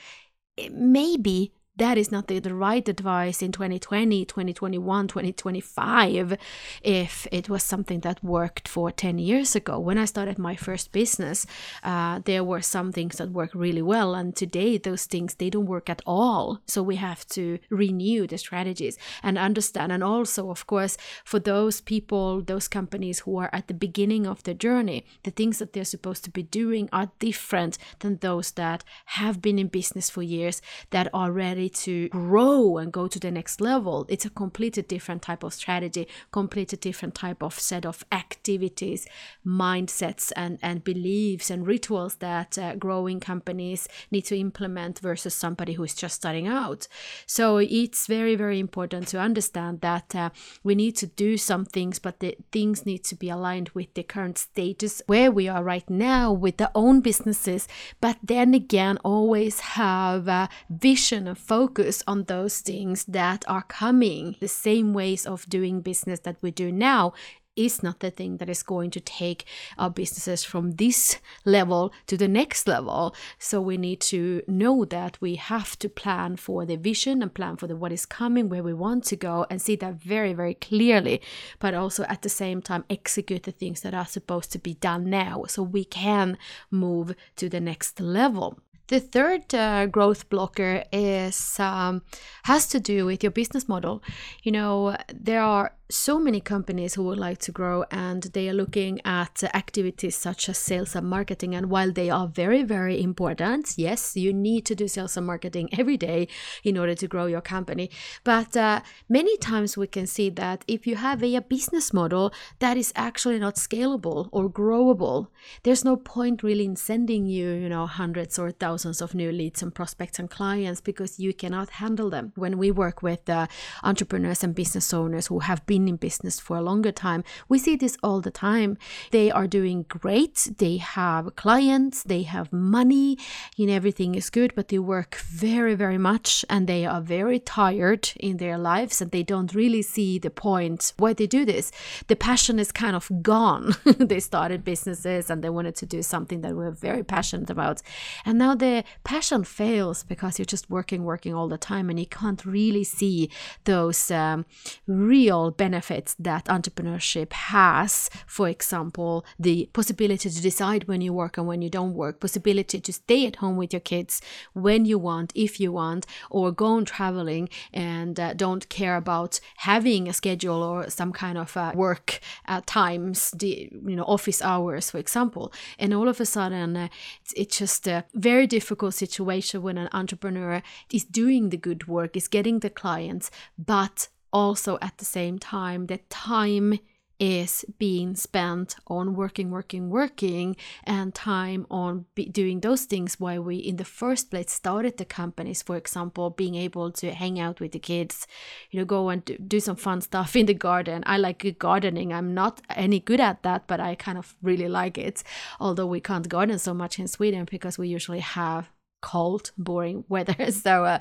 Maybe 0.71 1.53
that 1.79 1.97
is 1.97 2.13
not 2.13 2.27
the, 2.27 2.39
the 2.41 2.55
right 2.55 2.89
advice 2.89 3.41
in 3.41 3.53
2020 3.53 4.25
2021 4.25 5.09
2025 5.09 6.37
if 6.83 7.27
it 7.33 7.49
was 7.49 7.63
something 7.63 8.01
that 8.01 8.23
worked 8.23 8.69
for 8.69 8.91
10 8.91 9.19
years 9.19 9.57
ago. 9.57 9.79
When 9.79 9.99
i 9.99 10.05
started 10.05 10.39
my 10.39 10.57
first 10.57 10.93
business 10.93 11.47
uh, 11.83 12.21
there 12.25 12.45
were 12.45 12.61
some 12.61 12.93
things 12.93 13.17
that 13.17 13.31
worked 13.31 13.55
really 13.55 13.83
well 13.83 14.15
and 14.15 14.35
today 14.35 14.77
those 14.77 15.07
things 15.07 15.35
they 15.35 15.51
don't 15.51 15.67
work 15.67 15.89
at 15.89 16.03
all. 16.07 16.61
So 16.67 16.83
we 16.83 16.97
have 16.97 17.27
to 17.29 17.59
renew 17.71 18.27
the 18.27 18.39
strategies 18.39 18.99
and 19.23 19.39
understand. 19.39 19.93
And 19.93 20.03
also 20.03 20.51
of 20.51 20.67
course 20.67 20.97
for 21.25 21.39
those 21.39 21.81
people 21.81 22.43
those 22.43 22.69
companies 22.69 23.21
who 23.21 23.39
are 23.39 23.51
at 23.53 23.69
the 23.69 23.75
beginning 23.75 24.27
of 24.27 24.43
the 24.43 24.55
journey 24.55 25.07
the 25.23 25.31
things 25.31 25.59
that 25.59 25.73
they're 25.73 25.85
supposed 25.85 26.25
to 26.25 26.31
be 26.31 26.43
doing 26.43 26.89
are 26.93 27.11
different 27.19 27.79
than 28.01 28.17
those 28.17 28.51
that 28.53 28.83
have 29.07 29.41
been 29.41 29.59
in 29.59 29.69
business 29.69 30.11
for 30.11 30.23
years 30.23 30.61
that 30.91 31.09
are 31.15 31.31
to 31.69 32.09
grow 32.09 32.79
and 32.79 32.93
go 32.93 33.07
to 33.07 33.19
the 33.19 33.31
next 33.31 33.61
level, 33.61 34.07
it's 34.09 34.25
a 34.25 34.31
completely 34.31 34.83
different 34.83 35.23
type 35.23 35.43
of 35.43 35.55
strategy, 35.55 36.09
completely 36.33 36.79
different 36.79 37.15
type 37.15 37.43
of 37.43 37.59
set 37.59 37.85
of 37.85 38.05
activities, 38.13 39.07
mindsets, 39.47 40.33
and, 40.37 40.59
and 40.63 40.85
beliefs 40.85 41.51
and 41.51 41.67
rituals 41.67 42.17
that 42.17 42.59
uh, 42.59 42.75
growing 42.77 43.21
companies 43.21 43.89
need 44.11 44.23
to 44.23 44.39
implement 44.39 44.99
versus 45.01 45.35
somebody 45.35 45.75
who 45.75 45.85
is 45.85 45.95
just 45.95 46.17
starting 46.17 46.47
out. 46.47 46.89
So 47.27 47.59
it's 47.59 48.07
very, 48.07 48.35
very 48.35 48.59
important 48.59 49.09
to 49.09 49.21
understand 49.21 49.81
that 49.81 50.15
uh, 50.15 50.31
we 50.63 50.75
need 50.75 50.97
to 50.97 51.07
do 51.07 51.37
some 51.37 51.65
things, 51.65 51.99
but 51.99 52.21
the 52.21 52.37
things 52.53 52.87
need 52.87 53.05
to 53.05 53.15
be 53.15 53.29
aligned 53.29 53.71
with 53.71 53.93
the 53.95 54.03
current 54.03 54.39
status 54.39 55.03
where 55.07 55.31
we 55.31 55.49
are 55.49 55.63
right 55.63 55.89
now 55.89 56.33
with 56.33 56.57
the 56.57 56.71
own 56.75 57.01
businesses, 57.01 57.69
but 58.01 58.17
then 58.23 58.55
again, 58.55 58.99
always 59.05 59.61
have 59.61 60.29
a 60.29 60.49
vision 60.71 61.29
and 61.29 61.39
focus 61.39 61.58
focus 61.59 62.05
on 62.07 62.23
those 62.25 62.61
things 62.61 63.05
that 63.07 63.45
are 63.49 63.67
coming. 63.83 64.37
The 64.39 64.47
same 64.67 64.95
ways 64.95 65.27
of 65.27 65.49
doing 65.49 65.81
business 65.81 66.21
that 66.21 66.37
we 66.41 66.53
do 66.53 66.71
now 66.71 67.15
is 67.57 67.83
not 67.83 67.99
the 67.99 68.13
thing 68.13 68.37
that 68.37 68.49
is 68.49 68.63
going 68.63 68.91
to 68.93 69.01
take 69.01 69.45
our 69.77 69.91
businesses 69.91 70.45
from 70.45 70.77
this 70.83 71.19
level 71.45 71.93
to 72.07 72.17
the 72.17 72.29
next 72.29 72.69
level. 72.69 73.13
So 73.41 73.61
we 73.61 73.77
need 73.77 74.01
to 74.03 74.43
know 74.47 74.85
that 74.85 75.21
we 75.21 75.35
have 75.35 75.77
to 75.81 75.89
plan 75.89 76.37
for 76.37 76.65
the 76.65 76.77
vision 76.77 77.23
and 77.23 77.35
plan 77.35 77.57
for 77.57 77.67
the 77.67 77.75
what 77.75 77.91
is 77.91 78.07
coming, 78.07 78.49
where 78.49 78.63
we 78.63 78.73
want 78.73 79.03
to 79.07 79.17
go, 79.17 79.45
and 79.51 79.61
see 79.61 79.75
that 79.77 79.95
very, 79.95 80.33
very 80.35 80.55
clearly. 80.55 81.21
But 81.59 81.75
also 81.75 82.05
at 82.05 82.23
the 82.23 82.29
same 82.29 82.63
time 82.63 82.85
execute 82.89 83.43
the 83.43 83.59
things 83.61 83.81
that 83.81 83.95
are 83.95 84.07
supposed 84.07 84.53
to 84.53 84.61
be 84.61 84.75
done 84.75 85.11
now, 85.11 85.45
so 85.49 85.65
we 85.65 85.85
can 85.85 86.39
move 86.71 87.17
to 87.35 87.49
the 87.49 87.61
next 87.61 88.01
level. 88.01 88.61
The 88.89 89.01
third 89.01 89.55
uh, 89.55 89.87
growth 89.87 90.29
blocker 90.31 90.83
is 90.93 91.61
um, 91.61 92.03
has 92.45 92.67
to 92.69 92.81
do 92.81 93.05
with 93.05 93.23
your 93.23 93.33
business 93.33 93.69
model. 93.69 94.03
You 94.43 94.53
know, 94.53 94.97
there 95.13 95.43
are 95.43 95.73
so 95.91 96.19
many 96.19 96.39
companies 96.39 96.95
who 96.95 97.03
would 97.03 97.19
like 97.19 97.39
to 97.39 97.51
grow 97.51 97.83
and 97.91 98.25
they 98.35 98.47
are 98.49 98.53
looking 98.53 99.01
at 99.07 99.43
activities 99.55 100.15
such 100.15 100.49
as 100.51 100.59
sales 100.59 100.95
and 100.95 101.09
marketing. 101.09 101.55
And 101.55 101.71
while 101.71 101.91
they 101.91 102.11
are 102.11 102.27
very, 102.27 102.63
very 102.63 103.03
important, 103.03 103.75
yes, 103.79 104.15
you 104.15 104.35
need 104.35 104.67
to 104.67 104.75
do 104.75 104.87
sales 104.87 105.17
and 105.17 105.27
marketing 105.27 105.71
every 105.79 105.97
day 105.97 106.29
in 106.63 106.77
order 106.77 106.95
to 106.95 107.09
grow 107.09 107.25
your 107.25 107.41
company. 107.41 107.91
But 108.23 108.55
uh, 108.55 108.83
many 109.09 109.39
times 109.39 109.79
we 109.79 109.87
can 109.87 110.07
see 110.07 110.29
that 110.31 110.63
if 110.69 110.87
you 110.87 110.97
have 110.97 111.23
a, 111.23 111.37
a 111.37 111.41
business 111.41 111.95
model 111.95 112.35
that 112.59 112.77
is 112.77 112.93
actually 112.95 113.39
not 113.39 113.55
scalable 113.55 114.29
or 114.31 114.51
growable, 114.51 115.29
there's 115.63 115.87
no 115.87 115.97
point 115.97 116.43
really 116.43 116.67
in 116.67 116.77
sending 116.77 117.25
you, 117.25 117.51
you 117.51 117.69
know, 117.69 117.87
hundreds 117.87 118.39
or 118.39 118.51
thousands 118.51 119.01
of 119.01 119.15
new 119.15 119.33
leads 119.33 119.63
and 119.63 119.75
prospects 119.75 120.19
and 120.19 120.29
clients 120.29 120.83
because 120.83 121.19
you 121.19 121.33
cannot 121.33 121.71
handle 121.71 122.11
them. 122.11 122.33
When 122.35 122.59
we 122.59 122.71
work 122.71 123.03
with 123.03 123.29
uh, 123.31 123.47
entrepreneurs 123.83 124.45
and 124.45 124.55
business 124.55 124.93
owners 124.93 125.29
who 125.29 125.39
have 125.39 125.65
been 125.65 125.78
in 125.87 125.97
business 125.97 126.41
for 126.41 126.57
a 126.57 126.63
longer 126.63 126.91
time, 126.91 127.23
we 127.49 127.59
see 127.59 127.77
this 127.77 127.97
all 128.03 128.21
the 128.21 128.31
time. 128.31 128.79
They 129.11 129.31
are 129.31 129.47
doing 129.47 129.85
great, 129.89 130.49
they 130.59 130.79
have 130.79 131.37
clients, 131.37 132.03
they 132.03 132.23
have 132.23 132.53
money, 132.53 133.19
you 133.57 133.67
know, 133.67 133.75
everything 133.75 134.15
is 134.15 134.31
good, 134.31 134.55
but 134.55 134.69
they 134.69 134.79
work 134.79 135.17
very, 135.17 135.75
very 135.75 135.99
much 135.99 136.45
and 136.49 136.67
they 136.67 136.87
are 136.87 137.01
very 137.03 137.39
tired 137.39 138.11
in 138.19 138.39
their 138.39 138.57
lives 138.57 139.01
and 139.01 139.11
they 139.11 139.23
don't 139.23 139.55
really 139.55 139.83
see 139.83 140.19
the 140.19 140.31
point 140.31 140.95
why 140.97 141.13
they 141.13 141.27
do 141.27 141.45
this. 141.45 141.71
The 142.07 142.17
passion 142.17 142.59
is 142.59 142.73
kind 142.73 142.97
of 142.97 143.11
gone. 143.23 143.75
they 143.99 144.21
started 144.21 144.65
businesses 144.65 145.29
and 145.31 145.45
they 145.45 145.51
wanted 145.51 145.77
to 145.77 145.87
do 145.87 146.03
something 146.03 146.41
that 146.41 146.57
we're 146.57 146.71
very 146.71 147.05
passionate 147.05 147.51
about. 147.51 147.83
And 148.25 148.39
now 148.39 148.55
the 148.55 148.85
passion 149.05 149.45
fails 149.45 150.03
because 150.03 150.39
you're 150.39 150.47
just 150.47 150.71
working, 150.71 151.05
working 151.05 151.35
all 151.35 151.49
the 151.49 151.59
time 151.59 151.91
and 151.91 151.99
you 152.01 152.07
can't 152.07 152.45
really 152.45 152.85
see 152.85 153.31
those 153.65 154.11
um, 154.11 154.47
real 154.87 155.51
benefits 155.51 155.68
that 155.75 156.45
entrepreneurship 156.47 157.33
has. 157.33 158.11
For 158.27 158.49
example, 158.49 159.25
the 159.39 159.69
possibility 159.73 160.31
to 160.31 160.43
decide 160.43 160.89
when 160.89 161.01
you 161.01 161.13
work 161.13 161.39
and 161.39 161.47
when 161.47 161.63
you 161.63 161.71
don't 161.71 161.95
work, 161.95 162.21
possibility 162.21 162.81
to 162.81 162.93
stay 162.93 163.27
at 163.27 163.37
home 163.37 163.57
with 163.57 163.73
your 163.73 163.81
kids 163.81 164.21
when 164.53 164.85
you 164.85 164.99
want, 164.99 165.33
if 165.35 165.61
you 165.61 165.73
want, 165.73 166.07
or 166.31 166.53
go 166.53 166.67
on 166.67 166.85
traveling 166.85 167.49
and 167.73 168.19
uh, 168.19 168.35
don't 168.35 168.69
care 168.69 168.97
about 168.97 169.41
having 169.59 170.09
a 170.09 170.13
schedule 170.13 170.63
or 170.63 170.91
some 170.91 171.13
kind 171.13 171.39
of 171.39 171.57
uh, 171.57 171.73
work 171.75 172.21
uh, 172.47 172.61
times, 172.67 173.31
the 173.33 173.71
you 173.87 173.97
know 173.97 174.05
office 174.05 174.43
hours, 174.43 174.91
for 174.91 174.99
example. 174.99 175.53
And 175.79 175.95
all 175.95 176.09
of 176.09 176.21
a 176.21 176.27
sudden, 176.27 176.77
uh, 176.77 176.89
it's, 177.23 177.33
it's 177.37 177.59
just 177.59 177.87
a 177.87 178.05
very 178.15 178.47
difficult 178.47 178.95
situation 178.95 179.63
when 179.63 179.79
an 179.79 179.89
entrepreneur 179.93 180.63
is 180.93 181.05
doing 181.05 181.51
the 181.51 181.57
good 181.57 181.89
work, 181.89 182.17
is 182.17 182.29
getting 182.29 182.61
the 182.61 182.71
clients, 182.71 183.31
but 183.59 184.09
also 184.33 184.79
at 184.81 184.99
the 184.99 185.05
same 185.05 185.39
time 185.39 185.87
that 185.87 186.09
time 186.11 186.79
is 187.19 187.65
being 187.79 188.15
spent 188.15 188.77
on 188.87 189.15
working, 189.15 189.51
working, 189.51 189.91
working, 189.91 190.57
and 190.85 191.15
time 191.15 191.67
on 191.71 192.05
doing 192.31 192.61
those 192.61 192.85
things 192.85 193.19
why 193.19 193.39
we 193.39 193.57
in 193.57 193.77
the 193.77 193.85
first 193.85 194.31
place 194.31 194.53
started 194.53 194.97
the 194.97 195.05
companies. 195.05 195.63
For 195.63 195.77
example, 195.77 196.31
being 196.31 196.55
able 196.55 196.93
to 196.93 197.13
hang 197.13 197.41
out 197.41 197.61
with 197.61 197.73
the 197.73 197.79
kids, 197.79 198.27
you 198.71 198.79
know, 198.79 198.85
go 198.85 199.09
and 199.09 199.25
do 199.49 199.59
some 199.59 199.77
fun 199.77 200.01
stuff 200.01 200.37
in 200.37 200.47
the 200.47 200.55
garden. 200.55 201.03
I 201.07 201.19
like 201.19 201.59
gardening. 201.59 202.13
I'm 202.13 202.35
not 202.35 202.61
any 202.77 203.01
good 203.01 203.21
at 203.21 203.43
that, 203.43 203.67
but 203.67 203.81
I 203.81 203.95
kind 203.95 204.19
of 204.19 204.37
really 204.43 204.69
like 204.69 204.97
it. 204.97 205.25
Although 205.59 205.87
we 205.87 206.01
can't 206.01 206.29
garden 206.29 206.59
so 206.59 206.73
much 206.73 206.99
in 206.99 207.09
Sweden 207.09 207.47
because 207.51 207.79
we 207.79 207.89
usually 207.89 208.21
have 208.21 208.71
cold, 209.01 209.51
boring 209.59 210.05
weather. 210.09 210.51
So 210.53 210.85
uh, 210.85 210.99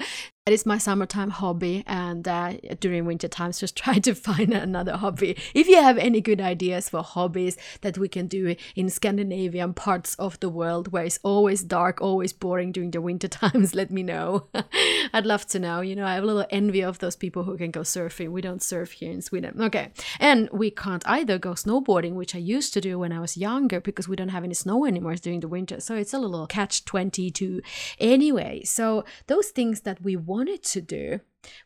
that 0.48 0.54
is 0.54 0.66
my 0.66 0.78
summertime 0.78 1.30
hobby, 1.30 1.84
and 1.88 2.26
uh, 2.26 2.54
during 2.80 3.04
winter 3.04 3.28
times, 3.28 3.60
just 3.66 3.76
try 3.76 4.00
to 4.00 4.16
find 4.16 4.54
another 4.54 4.96
hobby. 4.96 5.36
If 5.54 5.68
you 5.68 5.76
have 5.76 5.98
any 5.98 6.22
good 6.22 6.40
ideas 6.40 6.88
for 6.88 7.04
hobbies 7.04 7.58
that 7.82 7.98
we 7.98 8.08
can 8.08 8.28
do 8.28 8.56
in 8.74 8.90
Scandinavian 8.90 9.74
parts 9.74 10.16
of 10.16 10.40
the 10.40 10.48
world 10.48 10.94
where 10.94 11.04
it's 11.04 11.20
always 11.22 11.64
dark, 11.64 12.00
always 12.00 12.32
boring 12.32 12.72
during 12.72 12.92
the 12.92 13.02
winter 13.02 13.28
times, 13.44 13.76
let 13.76 13.92
me 13.92 14.04
know. 14.04 14.48
I'd 15.14 15.26
love 15.26 15.46
to 15.48 15.60
know. 15.60 15.82
You 15.82 15.98
know, 15.98 16.06
I 16.06 16.14
have 16.14 16.24
a 16.24 16.28
little 16.28 16.46
envy 16.50 16.82
of 16.82 17.00
those 17.00 17.18
people 17.18 17.44
who 17.44 17.58
can 17.58 17.72
go 17.72 17.82
surfing. 17.82 18.32
We 18.32 18.40
don't 18.40 18.64
surf 18.64 18.94
here 18.94 19.12
in 19.12 19.22
Sweden. 19.22 19.62
Okay, 19.62 19.92
and 20.18 20.48
we 20.54 20.72
can't 20.72 21.06
either 21.10 21.38
go 21.38 21.56
snowboarding, 21.56 22.14
which 22.14 22.34
I 22.34 22.40
used 22.40 22.74
to 22.76 22.80
do 22.80 23.00
when 23.00 23.12
I 23.12 23.20
was 23.20 23.36
younger 23.36 23.82
because 23.82 24.08
we 24.08 24.16
don't 24.16 24.30
have 24.30 24.46
any 24.46 24.54
snow 24.54 24.86
anymore 24.86 25.16
during 25.16 25.42
the 25.42 25.50
winter. 25.50 25.82
So 25.82 25.96
it's 25.96 26.14
a 26.14 26.20
little 26.20 26.48
catch 26.48 26.86
twenty 26.86 27.32
two. 27.32 27.62
Anyway, 28.00 28.64
so 28.64 29.04
those 29.28 29.50
things 29.50 29.82
that 29.82 30.02
we 30.02 30.16
want 30.16 30.37
wanted 30.38 30.62
to 30.64 30.82
do 30.82 31.20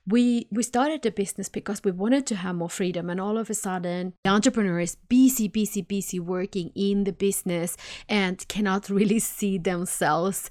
we 0.08 0.48
we 0.51 0.63
started 0.63 1.01
the 1.01 1.12
business 1.12 1.50
because 1.50 1.84
we 1.84 1.92
wanted 1.92 2.25
to 2.28 2.36
have 2.36 2.56
more 2.56 2.70
freedom. 2.70 3.10
And 3.10 3.20
all 3.20 3.38
of 3.38 3.50
a 3.50 3.54
sudden 3.54 4.13
the 4.24 4.30
entrepreneur 4.30 4.80
is 4.80 4.96
busy 5.10 5.48
busy 5.48 5.82
busy 5.82 6.20
working 6.20 6.72
in 6.75 7.04
the 7.04 7.13
business 7.13 7.78
and 8.10 8.46
cannot 8.48 8.90
really 8.90 9.20
see 9.38 9.58
themselves 9.58 10.50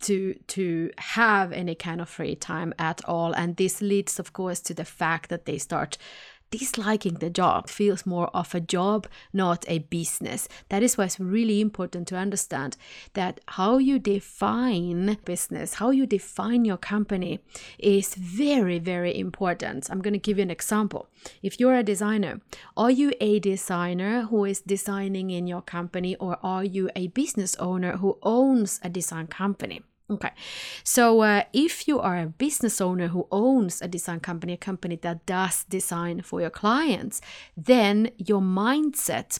to 0.00 0.34
to 0.48 0.90
have 0.98 1.52
any 1.52 1.74
kind 1.74 2.00
of 2.00 2.08
free 2.08 2.34
time 2.34 2.72
at 2.78 3.04
all. 3.04 3.32
And 3.32 3.56
this 3.56 3.80
leads 3.80 4.18
of 4.18 4.32
course 4.32 4.60
to 4.60 4.74
the 4.74 4.84
fact 4.84 5.28
that 5.30 5.44
they 5.44 5.58
start 5.58 5.98
disliking 6.52 7.14
the 7.14 7.30
job 7.30 7.68
feels 7.68 8.06
more 8.06 8.28
of 8.28 8.54
a 8.54 8.60
job, 8.60 9.08
not 9.32 9.64
a 9.66 9.80
business. 9.80 10.48
That 10.68 10.82
is 10.82 10.96
why 10.96 11.06
it's 11.06 11.18
really 11.18 11.60
important 11.60 12.06
to 12.08 12.16
understand 12.16 12.76
that 13.14 13.40
how 13.48 13.78
you 13.78 13.98
define 13.98 15.16
business, 15.24 15.74
how 15.74 15.90
you 15.90 16.06
define 16.06 16.64
your 16.64 16.76
company 16.76 17.40
is 17.78 18.14
very, 18.14 18.78
very 18.78 19.18
important. 19.18 19.90
I'm 19.90 20.02
going 20.02 20.12
to 20.12 20.18
give 20.18 20.38
you 20.38 20.42
an 20.42 20.50
example. 20.50 21.08
If 21.42 21.58
you're 21.58 21.74
a 21.74 21.82
designer, 21.82 22.40
are 22.76 22.90
you 22.90 23.12
a 23.20 23.40
designer 23.40 24.22
who 24.22 24.44
is 24.44 24.60
designing 24.60 25.30
in 25.30 25.46
your 25.46 25.62
company, 25.62 26.16
or 26.16 26.38
are 26.42 26.64
you 26.64 26.90
a 26.94 27.08
business 27.08 27.56
owner 27.56 27.96
who 27.96 28.18
owns 28.22 28.78
a 28.84 28.90
design 28.90 29.26
company? 29.26 29.82
Okay, 30.10 30.32
so 30.84 31.20
uh, 31.22 31.44
if 31.52 31.88
you 31.88 32.00
are 32.00 32.18
a 32.18 32.26
business 32.26 32.80
owner 32.80 33.08
who 33.08 33.26
owns 33.30 33.80
a 33.80 33.88
design 33.88 34.20
company, 34.20 34.54
a 34.54 34.58
company 34.58 34.96
that 34.96 35.24
does 35.26 35.64
design 35.64 36.22
for 36.22 36.40
your 36.40 36.50
clients, 36.50 37.20
then 37.56 38.10
your 38.18 38.40
mindset 38.40 39.38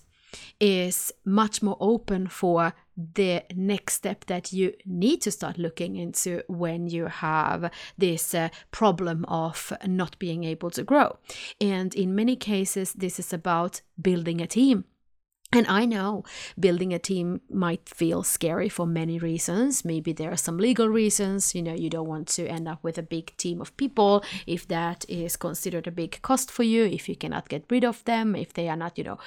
is 0.60 1.12
much 1.24 1.62
more 1.62 1.76
open 1.80 2.26
for 2.26 2.72
the 2.96 3.42
next 3.54 3.94
step 3.94 4.24
that 4.26 4.52
you 4.52 4.72
need 4.86 5.20
to 5.22 5.30
start 5.30 5.58
looking 5.58 5.96
into 5.96 6.42
when 6.48 6.86
you 6.86 7.06
have 7.06 7.70
this 7.98 8.34
uh, 8.34 8.48
problem 8.70 9.24
of 9.26 9.72
not 9.86 10.18
being 10.18 10.44
able 10.44 10.70
to 10.70 10.82
grow. 10.82 11.16
And 11.60 11.94
in 11.94 12.14
many 12.14 12.36
cases, 12.36 12.92
this 12.92 13.18
is 13.18 13.32
about 13.32 13.80
building 14.00 14.40
a 14.40 14.46
team 14.46 14.84
and 15.52 15.66
I 15.66 15.84
know 15.84 16.24
building 16.58 16.92
a 16.92 16.98
team 16.98 17.40
might 17.50 17.88
feel 17.88 18.22
scary 18.22 18.68
for 18.68 18.86
many 18.86 19.18
reasons. 19.18 19.84
Maybe 19.84 20.12
there 20.12 20.32
are 20.32 20.36
some 20.36 20.58
legal 20.58 20.88
reasons. 20.88 21.54
You 21.54 21.62
know, 21.62 21.74
you 21.74 21.90
don't 21.90 22.08
want 22.08 22.28
to 22.28 22.46
end 22.46 22.68
up 22.68 22.82
with 22.82 22.98
a 22.98 23.02
big 23.02 23.36
team 23.36 23.60
of 23.60 23.76
people 23.76 24.24
if 24.46 24.66
that 24.68 25.04
is 25.08 25.36
considered 25.36 25.86
a 25.86 25.90
big 25.90 26.20
cost 26.22 26.50
for 26.50 26.62
you, 26.62 26.84
if 26.84 27.08
you 27.08 27.16
cannot 27.16 27.48
get 27.48 27.64
rid 27.70 27.84
of 27.84 28.04
them, 28.04 28.34
if 28.34 28.52
they 28.54 28.68
are 28.68 28.76
not, 28.76 28.96
you 28.96 29.04
know, 29.04 29.18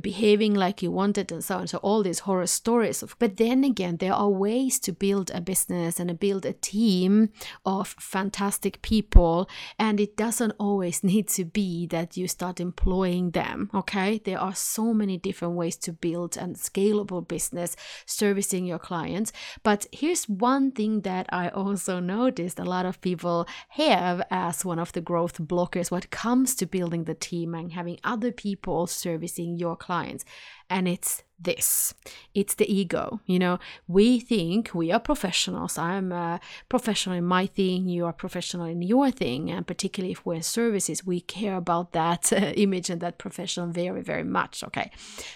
behaving 0.00 0.54
like 0.54 0.82
you 0.82 0.90
wanted, 0.90 1.32
and 1.32 1.44
so 1.44 1.58
on. 1.58 1.66
So, 1.66 1.78
all 1.78 2.02
these 2.02 2.20
horror 2.20 2.46
stories. 2.46 3.02
But 3.18 3.36
then 3.36 3.64
again, 3.64 3.96
there 3.96 4.14
are 4.14 4.28
ways 4.28 4.78
to 4.80 4.92
build 4.92 5.30
a 5.34 5.40
business 5.40 5.98
and 5.98 6.18
build 6.18 6.46
a 6.46 6.52
team 6.52 7.30
of 7.64 7.94
fantastic 7.98 8.82
people. 8.82 9.48
And 9.78 10.00
it 10.00 10.16
doesn't 10.16 10.52
always 10.58 11.02
need 11.12 11.28
to 11.28 11.44
be 11.44 11.86
that 11.88 12.16
you 12.16 12.28
start 12.28 12.60
employing 12.60 13.30
them. 13.32 13.70
Okay. 13.74 14.20
There 14.24 14.38
are 14.38 14.54
so 14.54 14.94
many 14.94 15.18
different 15.18 15.54
ways 15.54 15.71
ways 15.72 15.76
to 15.78 15.92
build 15.92 16.36
a 16.36 16.46
scalable 16.54 17.26
business 17.26 17.76
servicing 18.06 18.66
your 18.66 18.78
clients. 18.78 19.32
But 19.62 19.86
here's 19.92 20.28
one 20.28 20.72
thing 20.72 21.02
that 21.02 21.26
I 21.32 21.48
also 21.48 22.00
noticed 22.00 22.58
a 22.58 22.64
lot 22.64 22.86
of 22.86 23.00
people 23.00 23.46
have 23.70 24.22
as 24.30 24.64
one 24.64 24.78
of 24.78 24.92
the 24.92 25.00
growth 25.00 25.38
blockers 25.38 25.90
when 25.90 26.02
it 26.02 26.10
comes 26.10 26.54
to 26.56 26.66
building 26.66 27.04
the 27.04 27.14
team 27.14 27.54
and 27.54 27.72
having 27.72 27.98
other 28.04 28.32
people 28.32 28.86
servicing 28.86 29.58
your 29.58 29.76
clients. 29.76 30.24
And 30.68 30.88
it's 30.88 31.22
this. 31.44 31.94
It's 32.34 32.54
the 32.54 32.72
ego 32.72 33.20
you 33.26 33.38
know? 33.38 33.58
We 33.88 34.20
think 34.20 34.74
we 34.74 34.90
are 34.92 35.00
professionals. 35.00 35.78
I'm 35.78 36.12
a 36.12 36.40
professional 36.68 37.16
in 37.16 37.24
my 37.24 37.46
thing 37.46 37.88
you 37.88 38.06
are 38.06 38.12
professional 38.12 38.66
in 38.66 38.82
your 38.82 39.10
thing. 39.10 39.50
And 39.50 39.66
particularly 39.66 40.12
if 40.12 40.24
we're 40.24 40.34
in 40.34 40.42
services 40.42 41.04
we 41.04 41.20
care 41.20 41.56
about 41.56 41.92
that 41.92 42.32
uh, 42.32 42.36
image 42.56 42.90
and 42.90 43.00
that 43.00 43.18
profession 43.18 43.72
very 43.72 44.02
very 44.02 44.24
much 44.24 44.62
okay? 44.64 44.90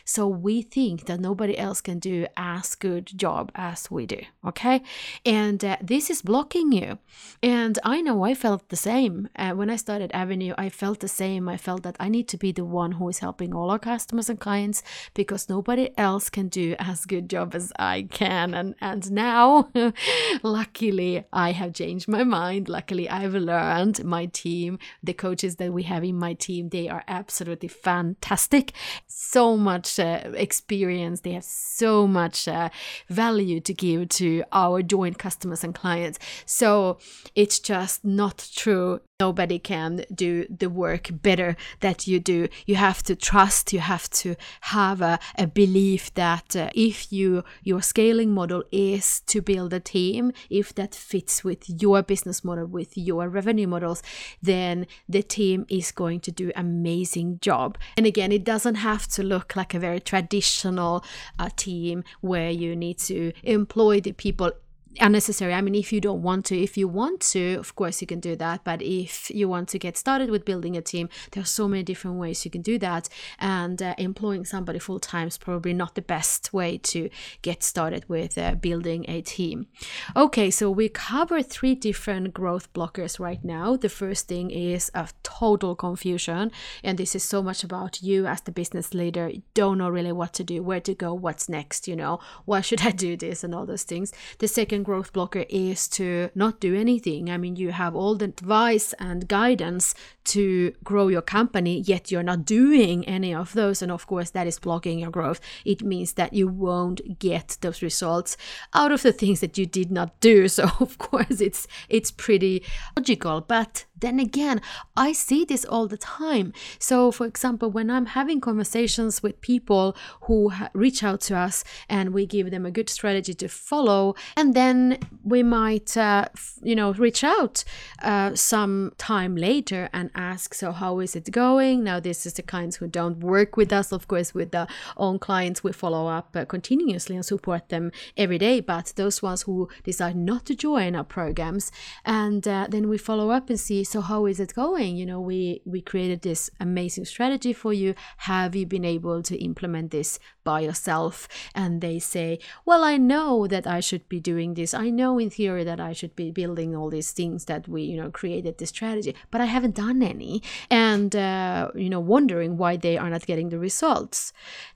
So 0.05 0.27
we 0.27 0.63
think 0.63 1.07
that 1.07 1.21
nobody 1.21 1.57
else 1.59 1.81
can 1.81 1.99
do 1.99 2.27
as 2.37 2.75
good 2.75 3.07
job 3.17 3.51
as 3.55 3.91
we 3.91 4.07
do 4.07 4.21
okay? 4.47 4.83
And 5.25 5.65
uh, 5.65 5.77
this 5.81 6.11
is 6.11 6.23
blocking 6.23 6.73
you. 6.73 6.99
And 7.43 7.79
i 7.85 8.01
know 8.01 8.25
i 8.25 8.35
felt 8.35 8.69
the 8.69 8.77
same. 8.77 9.29
Uh, 9.37 9.53
when 9.53 9.71
i 9.71 9.77
started 9.77 10.11
avenue 10.13 10.55
i 10.59 10.69
felt 10.69 11.01
the 11.01 11.09
same. 11.09 11.49
I 11.49 11.57
felt 11.57 11.83
that 11.83 11.97
i 12.01 12.09
need 12.09 12.29
to 12.29 12.37
be 12.37 12.53
the 12.53 12.65
one 12.65 12.93
who 12.93 13.09
is 13.09 13.19
helping 13.19 13.55
all 13.55 13.71
our 13.71 13.79
customers 13.79 14.29
and 14.31 14.39
clients 14.39 14.83
because 15.15 15.49
nobody 15.49 15.91
else 15.97 16.31
can 16.31 16.49
do 16.49 16.77
as 16.79 17.07
good 17.07 17.29
job 17.29 17.55
as 17.55 17.73
I 17.79 18.09
can. 18.11 18.55
And 18.55 18.75
and 18.81 19.11
now, 19.11 19.71
luckily, 20.43 21.25
I 21.33 21.53
have 21.53 21.75
changed 21.75 22.09
my 22.09 22.25
mind. 22.25 22.69
Luckily, 22.69 23.09
I've 23.09 23.35
learned 23.35 24.05
my 24.05 24.27
team, 24.27 24.79
the 25.03 25.15
coaches 25.15 25.57
that 25.57 25.73
we 25.73 25.85
have 25.85 26.05
in 26.05 26.17
my 26.17 26.35
team, 26.35 26.69
they 26.69 26.89
are 26.89 27.05
absolutely 27.09 27.69
fantastic. 27.69 28.73
So 29.07 29.57
much 29.57 29.99
uh, 29.99 30.33
experience. 30.35 31.21
They 31.21 31.33
have 31.33 31.45
so 31.45 32.07
much 32.07 32.49
uh, 32.49 32.71
value 33.09 33.61
to 33.61 33.75
give 33.75 34.09
to 34.11 34.45
our 34.53 34.83
joint 34.83 35.19
customers 35.19 35.65
and 35.65 35.75
clients. 35.75 36.19
So 36.45 36.99
it's 37.35 37.59
just 37.59 38.05
not 38.05 38.49
true 38.55 39.01
nobody 39.19 39.59
can 39.59 40.05
do 40.15 40.47
the 40.51 40.69
work 40.69 41.09
better 41.11 41.57
that 41.81 42.07
you 42.07 42.21
do. 42.21 42.49
You 42.67 42.75
have 42.77 43.03
to 43.05 43.17
trust 43.17 43.73
you 43.73 43.81
have 43.81 44.11
to 44.11 44.37
have 44.63 45.01
a, 45.01 45.19
a 45.39 45.47
belief 45.47 46.13
that 46.15 46.55
uh, 46.55 46.69
if 46.75 47.11
you 47.11 47.43
your 47.63 47.81
scaling 47.81 48.33
model 48.33 48.63
is 48.71 49.21
to 49.21 49.41
build 49.41 49.73
a 49.73 49.81
team 49.81 50.33
if 50.51 50.75
that 50.75 50.95
fits 50.95 51.43
with 51.43 51.65
your 51.83 52.03
business 52.03 52.45
model 52.45 52.67
with 52.67 52.97
your 52.97 53.29
revenue 53.29 53.67
models 53.67 54.03
then 54.43 54.87
the 55.09 55.23
team 55.23 55.65
is 55.71 55.93
going 55.93 56.21
to 56.21 56.31
do 56.31 56.53
amazing 56.55 57.39
job. 57.41 57.79
And 57.97 58.05
again 58.07 58.33
it 58.33 58.45
doesn't 58.45 58.77
have 58.77 59.07
to 59.09 59.23
look 59.23 59.57
like 59.57 59.73
a 59.73 59.79
very 59.79 60.01
traditional 60.01 61.03
uh, 61.39 61.49
team 61.57 62.05
where 62.21 62.51
you 62.51 62.77
need 62.77 62.99
to 62.99 63.33
employ 63.43 64.01
the 64.01 64.13
people 64.13 64.53
unnecessary. 65.01 65.55
I 65.55 65.61
mean, 65.61 65.75
if 65.75 65.93
you 65.93 66.01
don't 66.01 66.23
want 66.23 66.45
to, 66.47 66.59
if 66.59 66.77
you 66.77 66.89
want 66.89 67.21
to, 67.33 67.55
of 67.55 67.75
course 67.75 68.01
you 68.01 68.07
can 68.07 68.21
do 68.21 68.37
that. 68.37 68.65
But 68.65 68.83
if 68.83 69.31
you 69.31 69.49
want 69.49 69.69
to 69.71 69.79
get 69.79 69.97
started 69.97 70.31
with 70.31 70.45
building 70.45 70.77
a 70.77 70.83
team, 70.83 71.09
there 71.33 71.43
are 71.43 71.47
so 71.47 71.69
many 71.69 71.83
different 71.83 72.19
ways 72.19 72.45
you 72.45 72.51
can 72.51 72.63
do 72.63 72.79
that. 72.79 73.09
And 73.39 73.83
uh, 73.83 73.95
employing 73.99 74.45
somebody 74.45 74.79
full 74.79 75.01
time 75.01 75.29
is 75.29 75.39
probably 75.39 75.73
not 75.73 75.95
the 75.95 76.03
best 76.03 76.53
way 76.53 76.79
to 76.79 77.11
get 77.43 77.63
started 77.63 78.09
with 78.09 78.39
uh, 78.39 78.55
building 78.55 79.05
a 79.09 79.21
team. 79.23 79.67
Okay, 80.15 80.51
so 80.51 80.71
we 80.71 80.89
cover 80.89 81.43
three 81.43 81.75
different 81.75 82.33
growth 82.33 82.73
blockers 82.73 83.21
right 83.21 83.45
now. 83.45 83.77
The 83.77 83.89
first 83.89 84.29
thing 84.29 84.51
is 84.51 84.91
a 84.95 85.09
total 85.23 85.75
confusion, 85.75 86.51
and 86.83 86.99
this 86.99 87.15
is 87.15 87.23
so 87.23 87.43
much 87.43 87.63
about 87.65 88.03
you 88.03 88.27
as 88.27 88.41
the 88.43 88.53
business 88.53 88.95
leader. 88.95 89.29
You 89.29 89.43
don't 89.55 89.79
know 89.79 89.89
really 89.89 90.13
what 90.13 90.33
to 90.35 90.45
do, 90.45 90.63
where 90.63 90.81
to 90.81 90.95
go, 90.95 91.13
what's 91.13 91.49
next. 91.49 91.87
You 91.89 91.97
know, 91.97 92.21
why 92.45 92.61
should 92.61 92.81
I 92.87 92.91
do 92.91 93.17
this, 93.17 93.45
and 93.45 93.55
all 93.55 93.67
those 93.67 93.85
things. 93.85 94.13
The 94.39 94.49
second 94.49 94.86
growth 94.87 95.13
blocker 95.13 95.45
is 95.51 95.89
to 95.89 96.31
not 96.37 96.61
do 96.61 96.73
anything. 96.75 97.29
I 97.29 97.37
mean, 97.39 97.57
you 97.57 97.73
have 97.73 97.97
all 97.97 98.15
the 98.15 98.27
advice 98.27 98.95
and 99.01 99.27
guidance 99.27 99.95
to 100.27 100.73
grow 100.85 101.09
your 101.09 101.23
company, 101.23 101.81
yet 101.81 102.13
you're 102.13 102.23
not 102.23 102.45
doing 102.45 103.05
any 103.05 103.35
of 103.35 103.53
those. 103.53 103.83
And 103.83 103.91
of 103.91 104.07
course, 104.07 104.31
that 104.31 104.47
is 104.47 104.61
blocking 104.61 105.01
your 105.01 105.11
growth. 105.11 105.41
It 105.65 105.83
means 105.83 106.13
that 106.13 106.33
you 106.33 106.47
won't 106.47 107.19
get 107.19 107.59
those 107.63 107.83
results 107.83 108.37
out 108.75 108.93
of 108.93 109.03
the 109.03 109.13
things 109.13 109.41
that 109.41 109.59
you 109.59 109.67
did 109.67 109.91
not 109.91 110.19
do. 110.21 110.37
So 110.57 110.71
of 110.81 110.97
course, 110.97 111.41
it's 111.41 111.67
it's 111.89 112.11
pretty 112.11 112.63
logical. 112.97 113.41
But 113.43 113.85
then 113.99 114.21
again, 114.21 114.61
I 114.97 115.13
see 115.13 115.45
this 115.45 115.65
all 115.65 115.87
the 115.87 115.97
time. 115.97 116.53
So, 116.79 117.11
for 117.11 117.27
example, 117.27 117.71
when 117.71 117.91
I'm 117.91 118.07
having 118.07 118.41
conversations 118.41 119.23
with 119.23 119.41
people 119.41 119.97
who 120.23 120.53
reach 120.75 121.03
out 121.03 121.21
to 121.23 121.37
us 121.37 121.65
and 121.89 122.13
we 122.13 122.27
give 122.27 122.51
them 122.51 122.67
a 122.67 122.71
good 122.71 122.91
strategy 122.91 123.35
to 123.35 123.49
follow, 123.49 124.15
and 124.37 124.55
then 124.55 124.99
we 125.25 125.43
might, 125.43 125.97
uh, 125.97 126.27
you 126.63 126.77
know, 126.77 126.93
reach 126.93 127.25
out 127.25 127.65
uh, 128.03 128.35
some 128.35 128.93
time 128.99 129.35
later 129.37 129.89
and 129.93 130.11
ask, 130.15 130.53
So, 130.55 130.73
how 130.73 131.01
is 131.01 131.17
it 131.17 131.31
going? 131.31 131.83
Now, 131.85 132.01
this 132.01 132.27
is 132.27 132.35
the 132.35 132.43
kinds 132.43 132.77
who 132.77 132.89
don't 132.89 133.21
work 133.21 133.57
with 133.57 133.73
us. 133.73 133.93
Of 133.93 134.09
course, 134.09 134.35
with 134.35 134.51
the 134.51 134.69
own 134.97 135.19
clients, 135.19 135.65
we 135.65 135.73
follow 135.73 136.07
up 136.07 136.37
uh, 136.37 136.45
continuously 136.45 137.17
and 137.17 137.25
support 137.25 137.71
them 137.71 137.93
every 138.17 138.39
day. 138.39 138.61
But 138.61 138.93
those 138.97 139.23
ones 139.23 139.43
who 139.43 139.69
decide 139.85 140.17
not 140.17 140.45
to 140.47 140.55
join 140.55 140.95
our 140.95 141.05
programs, 141.05 141.73
and 142.05 142.47
uh, 142.47 142.67
then 142.69 142.89
we 142.89 142.99
follow 142.99 143.31
up 143.31 143.49
and 143.49 143.59
see 143.59 143.86
so 143.89 144.01
how 144.01 144.27
is 144.27 144.41
it 144.41 144.55
going? 144.55 144.97
You 144.97 145.07
know 145.07 145.21
we 145.21 145.63
we 145.65 145.81
created 145.81 146.23
this 146.23 146.51
amazing 146.61 147.05
strategy 147.05 147.53
for 147.53 147.73
you. 147.73 147.95
Have 148.19 148.55
you 148.55 148.67
been 148.67 148.85
able 148.85 149.23
to 149.23 149.37
implement 149.37 149.91
this 149.91 150.19
by 150.51 150.61
yourself 150.69 151.29
and 151.55 151.73
they 151.87 151.99
say 151.99 152.39
well 152.65 152.83
i 152.93 152.97
know 152.97 153.47
that 153.47 153.67
i 153.67 153.81
should 153.89 154.07
be 154.09 154.21
doing 154.21 154.51
this. 154.55 154.73
I 154.75 154.89
know 154.91 155.13
in 155.19 155.31
theory 155.31 155.65
that 155.71 155.81
i 155.89 155.93
should 155.99 156.15
be 156.23 156.29
building 156.41 156.71
all 156.77 156.91
these 156.91 157.13
things 157.19 157.45
that 157.51 157.63
we 157.73 157.81
you 157.83 157.97
know 158.01 158.11
created 158.21 158.55
this 158.59 158.71
strategy 158.77 159.13
but 159.31 159.41
i 159.41 159.49
haven't 159.57 159.77
done 159.87 160.03
any. 160.03 160.35
And 160.71 161.15
uh, 161.15 161.71
you 161.85 161.91
know 161.91 162.01
wondering 162.17 162.53
why 162.57 162.73
they 162.77 162.97
are 163.03 163.11
not 163.11 163.27
getting 163.31 163.49
the 163.51 163.61
results. 163.69 164.33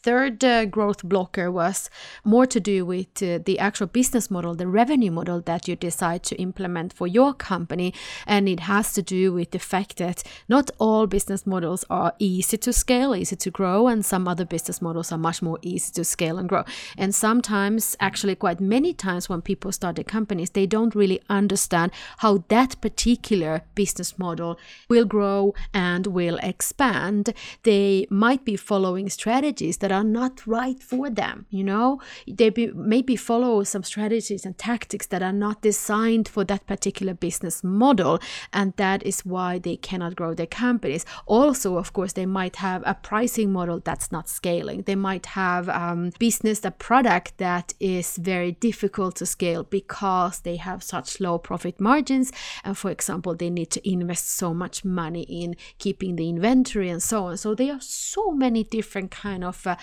Third 0.09 0.37
uh, 0.45 0.65
growth 0.77 1.03
blocker 1.13 1.51
was 1.51 1.91
more 2.35 2.47
to 2.55 2.61
do 2.73 2.79
with 2.93 3.13
uh, 3.23 3.39
the 3.49 3.59
actual 3.59 3.89
business 3.99 4.31
model 4.31 4.55
the 4.55 4.69
revenue 4.83 5.11
model 5.11 5.41
that 5.51 5.67
you 5.69 5.75
decide 5.77 6.23
to 6.25 6.35
implement 6.37 6.93
for 6.93 7.07
your 7.07 7.33
company. 7.35 7.93
And 8.27 8.49
it 8.49 8.61
has 8.61 8.93
to 8.95 9.01
to 9.01 9.15
do 9.15 9.33
with 9.33 9.51
the 9.51 9.59
fact 9.59 9.97
that 9.97 10.23
not 10.49 10.71
all 10.79 11.07
business 11.07 11.47
models 11.47 11.85
are 11.91 12.13
easy 12.19 12.57
to 12.59 12.73
scale, 12.73 13.15
easy 13.15 13.37
to 13.37 13.51
grow, 13.51 13.89
and 13.89 14.05
some 14.05 14.29
other 14.29 14.45
business 14.45 14.83
models 14.83 15.13
are 15.13 15.19
much 15.19 15.43
more 15.43 15.59
easy 15.63 15.93
to 15.95 16.05
scale 16.05 16.39
and 16.39 16.49
grow. 16.49 16.65
And 16.97 17.15
sometimes, 17.15 17.97
actually, 17.99 18.35
quite 18.35 18.61
many 18.61 18.93
times 18.93 19.29
when 19.29 19.43
people 19.43 19.73
start 19.73 19.97
their 19.97 20.05
companies, 20.05 20.51
they 20.51 20.67
don't 20.67 20.95
really 20.95 21.21
understand 21.29 21.93
how 22.19 22.45
that 22.49 22.81
particular 22.81 23.63
business 23.75 24.19
model 24.19 24.59
will 24.89 25.07
grow 25.07 25.55
and 25.73 26.07
will 26.07 26.39
expand. 26.43 27.33
They 27.63 28.07
might 28.11 28.45
be 28.45 28.57
following 28.57 29.09
strategies 29.09 29.79
that 29.79 29.93
are 29.93 30.05
not 30.05 30.47
right 30.47 30.81
for 30.83 31.11
them, 31.11 31.47
you 31.51 31.65
know? 31.65 32.01
They 32.29 32.51
be, 32.51 32.69
maybe 32.69 33.17
follow 33.17 33.65
some 33.65 33.83
strategies 33.83 34.45
and 34.45 34.57
tactics 34.59 35.07
that 35.07 35.23
are 35.23 35.33
not 35.33 35.63
designed 35.63 36.29
for 36.29 36.45
that 36.45 36.67
particular 36.67 37.15
business 37.15 37.65
model, 37.65 38.21
and 38.53 38.75
that 38.77 38.91
that 38.91 39.07
is 39.07 39.25
why 39.25 39.59
they 39.67 39.77
cannot 39.77 40.17
grow 40.17 40.33
their 40.35 40.53
companies. 40.65 41.05
Also, 41.27 41.77
of 41.77 41.89
course, 41.97 42.13
they 42.15 42.27
might 42.27 42.57
have 42.57 42.83
a 42.85 42.95
pricing 43.11 43.51
model 43.59 43.79
that's 43.89 44.11
not 44.11 44.29
scaling. 44.29 44.83
They 44.83 44.97
might 44.97 45.27
have 45.27 45.50
um, 45.69 46.11
business, 46.19 46.65
a 46.65 46.71
product 46.71 47.39
that 47.39 47.75
is 47.81 48.17
very 48.17 48.53
difficult 48.53 49.17
to 49.17 49.27
scale 49.27 49.65
because 49.65 50.41
they 50.41 50.57
have 50.57 50.83
such 50.83 51.21
low 51.21 51.39
profit 51.39 51.81
margins. 51.81 52.33
And 52.65 52.77
for 52.77 52.91
example, 52.91 53.35
they 53.35 53.51
need 53.51 53.71
to 53.71 53.91
invest 53.91 54.31
so 54.31 54.55
much 54.55 54.85
money 54.85 55.23
in 55.23 55.57
keeping 55.79 56.17
the 56.17 56.29
inventory 56.29 56.89
and 56.89 57.03
so 57.03 57.27
on. 57.27 57.37
So 57.37 57.55
there 57.55 57.75
are 57.75 57.81
so 57.81 58.31
many 58.31 58.65
different 58.65 59.11
kind 59.11 59.45
of 59.45 59.67
uh, 59.67 59.77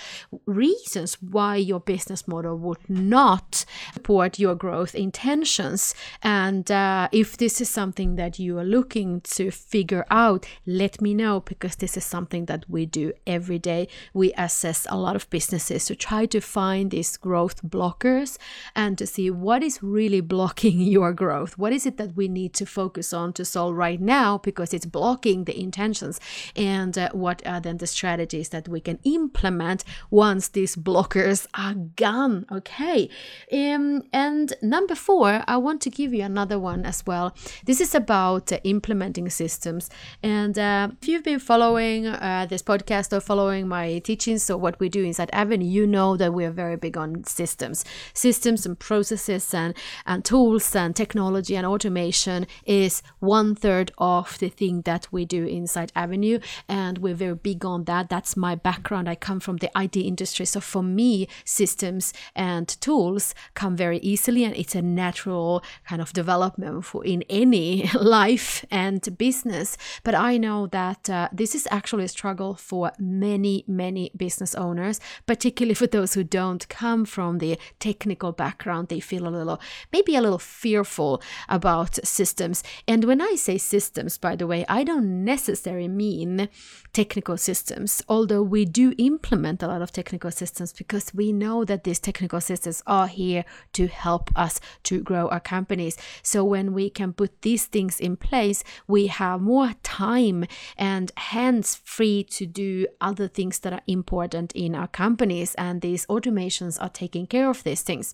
reasons 0.46 1.18
why 1.22 1.58
your 1.58 1.80
business 1.80 2.28
model 2.28 2.58
would 2.58 2.90
not 2.90 3.66
support 3.94 4.40
your 4.40 4.56
growth 4.56 4.96
intentions. 4.96 5.94
And 6.22 6.70
uh, 6.72 7.10
if 7.12 7.38
this 7.38 7.62
is 7.62 7.70
something 7.70 8.16
that 8.16 8.40
you 8.40 8.58
are 8.60 8.64
looking 8.66 9.22
to 9.22 9.52
figure 9.52 10.06
out, 10.10 10.46
let 10.66 11.02
me 11.02 11.14
know 11.14 11.42
because 11.42 11.76
this 11.76 11.98
is 11.98 12.06
something 12.06 12.46
that 12.46 12.66
we 12.70 12.86
do 12.86 13.14
every 13.26 13.60
day. 13.60 13.88
We 14.14 14.34
assess 14.38 14.88
a 14.90 14.98
lot 14.98 15.16
of 15.16 15.30
businesses 15.58 15.86
to 15.88 15.96
try 15.96 16.26
to 16.28 16.40
find 16.40 16.92
these 16.92 17.18
growth 17.18 17.64
blockers 17.64 18.38
and 18.76 18.98
to 18.98 19.08
see 19.08 19.32
what 19.32 19.64
is 19.64 19.82
really 19.82 20.22
blocking 20.22 20.80
your 20.96 21.14
growth. 21.14 21.58
What 21.58 21.74
is 21.74 21.86
it 21.86 21.98
that 21.98 22.16
we 22.16 22.28
need 22.28 22.54
to 22.56 22.66
focus 22.66 23.14
on 23.14 23.34
to 23.34 23.44
solve 23.44 23.76
right 23.76 24.00
now 24.00 24.38
because 24.38 24.74
it's 24.74 24.86
blocking 24.86 25.46
the 25.46 25.60
intentions? 25.60 26.20
And 26.56 26.98
uh, 26.98 27.10
what 27.12 27.42
are 27.48 27.60
then 27.60 27.78
the 27.78 27.88
strategies 27.88 28.50
that 28.50 28.68
we 28.68 28.80
can 28.80 29.00
implement 29.04 29.84
once 30.12 30.50
these 30.50 30.76
blockers 30.76 31.48
are 31.54 31.74
gone? 31.96 32.46
Okay. 32.52 33.10
Um, 33.52 34.04
and 34.14 34.54
number 34.62 34.96
four, 34.96 35.44
I 35.48 35.58
want 35.58 35.82
to 35.82 35.90
give 35.90 36.14
you 36.14 36.24
another 36.24 36.60
one 36.60 36.86
as 36.86 37.04
well. 37.08 37.36
This 37.66 37.82
is 37.82 37.96
about 37.96 38.52
uh, 38.52 38.60
implementing 38.64 39.30
systems. 39.30 39.90
And 40.22 40.58
uh, 40.60 40.90
if 41.02 41.08
you've 41.08 41.24
been 41.24 41.40
following 41.40 42.06
uh, 42.06 42.46
this 42.48 42.62
podcast 42.62 43.12
or 43.16 43.22
following 43.22 43.68
my 43.68 44.00
teachings, 44.00 44.44
so 44.44 44.56
what 44.58 44.80
we 44.80 44.90
do 44.90 45.04
inside 45.08 45.30
Avenue, 45.48 45.66
you 45.66 45.88
know 45.88 46.16
that 46.18 46.34
we 46.34 46.46
are 46.46 46.52
very 46.52 46.76
big 46.78 46.98
on 46.98 47.24
systems, 47.24 47.84
systems 48.14 48.66
and 48.66 48.78
processes 48.78 49.54
and, 49.54 49.74
and 50.06 50.24
tools 50.24 50.76
and 50.76 50.96
technology 50.96 51.56
and 51.56 51.66
automation 51.66 52.46
is 52.66 53.02
one 53.20 53.56
third 53.56 53.92
of 53.98 54.38
the 54.40 54.50
thing 54.50 54.82
that 54.84 55.08
we 55.12 55.26
do 55.26 55.46
inside 55.46 55.92
Avenue. 55.96 56.40
And 56.70 57.00
we're 57.00 57.16
very 57.16 57.36
big 57.36 57.66
on 57.66 57.86
that. 57.86 58.10
That's 58.10 58.38
my 58.38 58.56
background. 58.56 59.10
I 59.10 59.16
come 59.16 59.40
from 59.40 59.58
the 59.58 59.72
IT 59.76 59.98
industry. 59.98 60.46
So 60.46 60.60
for 60.60 60.84
me, 60.84 61.28
systems 61.46 62.14
and 62.36 62.68
tools 62.80 63.34
come 63.56 63.76
very 63.76 63.88
very 63.88 64.00
easily 64.00 64.44
and 64.44 64.56
it's 64.58 64.76
a 64.76 64.82
natural 64.82 65.64
kind 65.88 66.02
of 66.02 66.12
development 66.12 66.84
for 66.84 67.06
in 67.06 67.24
any 67.30 67.90
life 68.18 68.66
and 68.70 69.18
business 69.18 69.78
but 70.04 70.14
i 70.14 70.38
know 70.38 70.68
that 70.68 71.10
uh, 71.10 71.30
this 71.32 71.56
is 71.56 71.68
actually 71.72 72.04
a 72.04 72.08
struggle 72.08 72.54
for 72.54 72.92
many 73.00 73.64
many 73.66 74.12
business 74.16 74.54
owners 74.56 75.00
particularly 75.28 75.76
for 75.76 75.88
those 75.88 76.14
who 76.14 76.24
don't 76.24 76.68
come 76.70 77.06
from 77.06 77.38
the 77.38 77.60
technical 77.80 78.32
background 78.32 78.88
they 78.88 79.00
feel 79.00 79.28
a 79.28 79.30
little 79.30 79.60
maybe 79.92 80.16
a 80.16 80.22
little 80.22 80.40
fearful 80.40 81.22
about 81.48 82.04
systems 82.06 82.64
and 82.88 83.04
when 83.04 83.22
i 83.22 83.36
say 83.36 83.58
systems 83.58 84.18
by 84.18 84.36
the 84.36 84.48
way 84.48 84.66
i 84.68 84.84
don't 84.84 85.24
necessarily 85.24 85.88
mean 85.88 86.50
technical 86.94 87.38
systems 87.38 88.02
although 88.10 88.42
we 88.42 88.66
do 88.66 88.94
implement 88.98 89.62
a 89.62 89.68
lot 89.68 89.82
of 89.82 89.92
technical 89.92 90.32
systems 90.32 90.74
because 90.74 91.14
we 91.14 91.32
know 91.32 91.64
that 91.66 91.84
these 91.84 92.00
technical 92.00 92.42
systems 92.42 92.82
are 92.88 93.08
here 93.08 93.44
to 93.74 93.88
help 93.88 94.32
us 94.36 94.60
to 94.84 95.02
grow 95.02 95.28
our 95.30 95.40
companies. 95.40 95.98
So 96.22 96.44
when 96.44 96.74
we 96.74 96.90
can 96.90 97.14
put 97.14 97.42
these 97.42 97.66
things 97.66 98.00
in 98.00 98.16
place, 98.16 98.64
we 98.88 99.08
have 99.08 99.42
more 99.42 99.74
time 99.84 100.46
and 100.78 101.12
hands 101.18 101.76
free 101.84 102.24
to 102.24 102.46
do 102.46 102.88
other 103.02 103.28
things 103.28 103.60
that 103.60 103.74
are 103.74 103.82
important 103.88 104.52
in 104.54 104.76
our 104.76 104.88
companies. 105.18 105.56
And 105.56 105.82
these 105.82 106.06
automations 106.08 106.78
are 106.82 106.90
taking 106.90 107.26
care 107.28 107.50
of 107.50 107.64
these 107.64 107.82
things. 107.82 108.14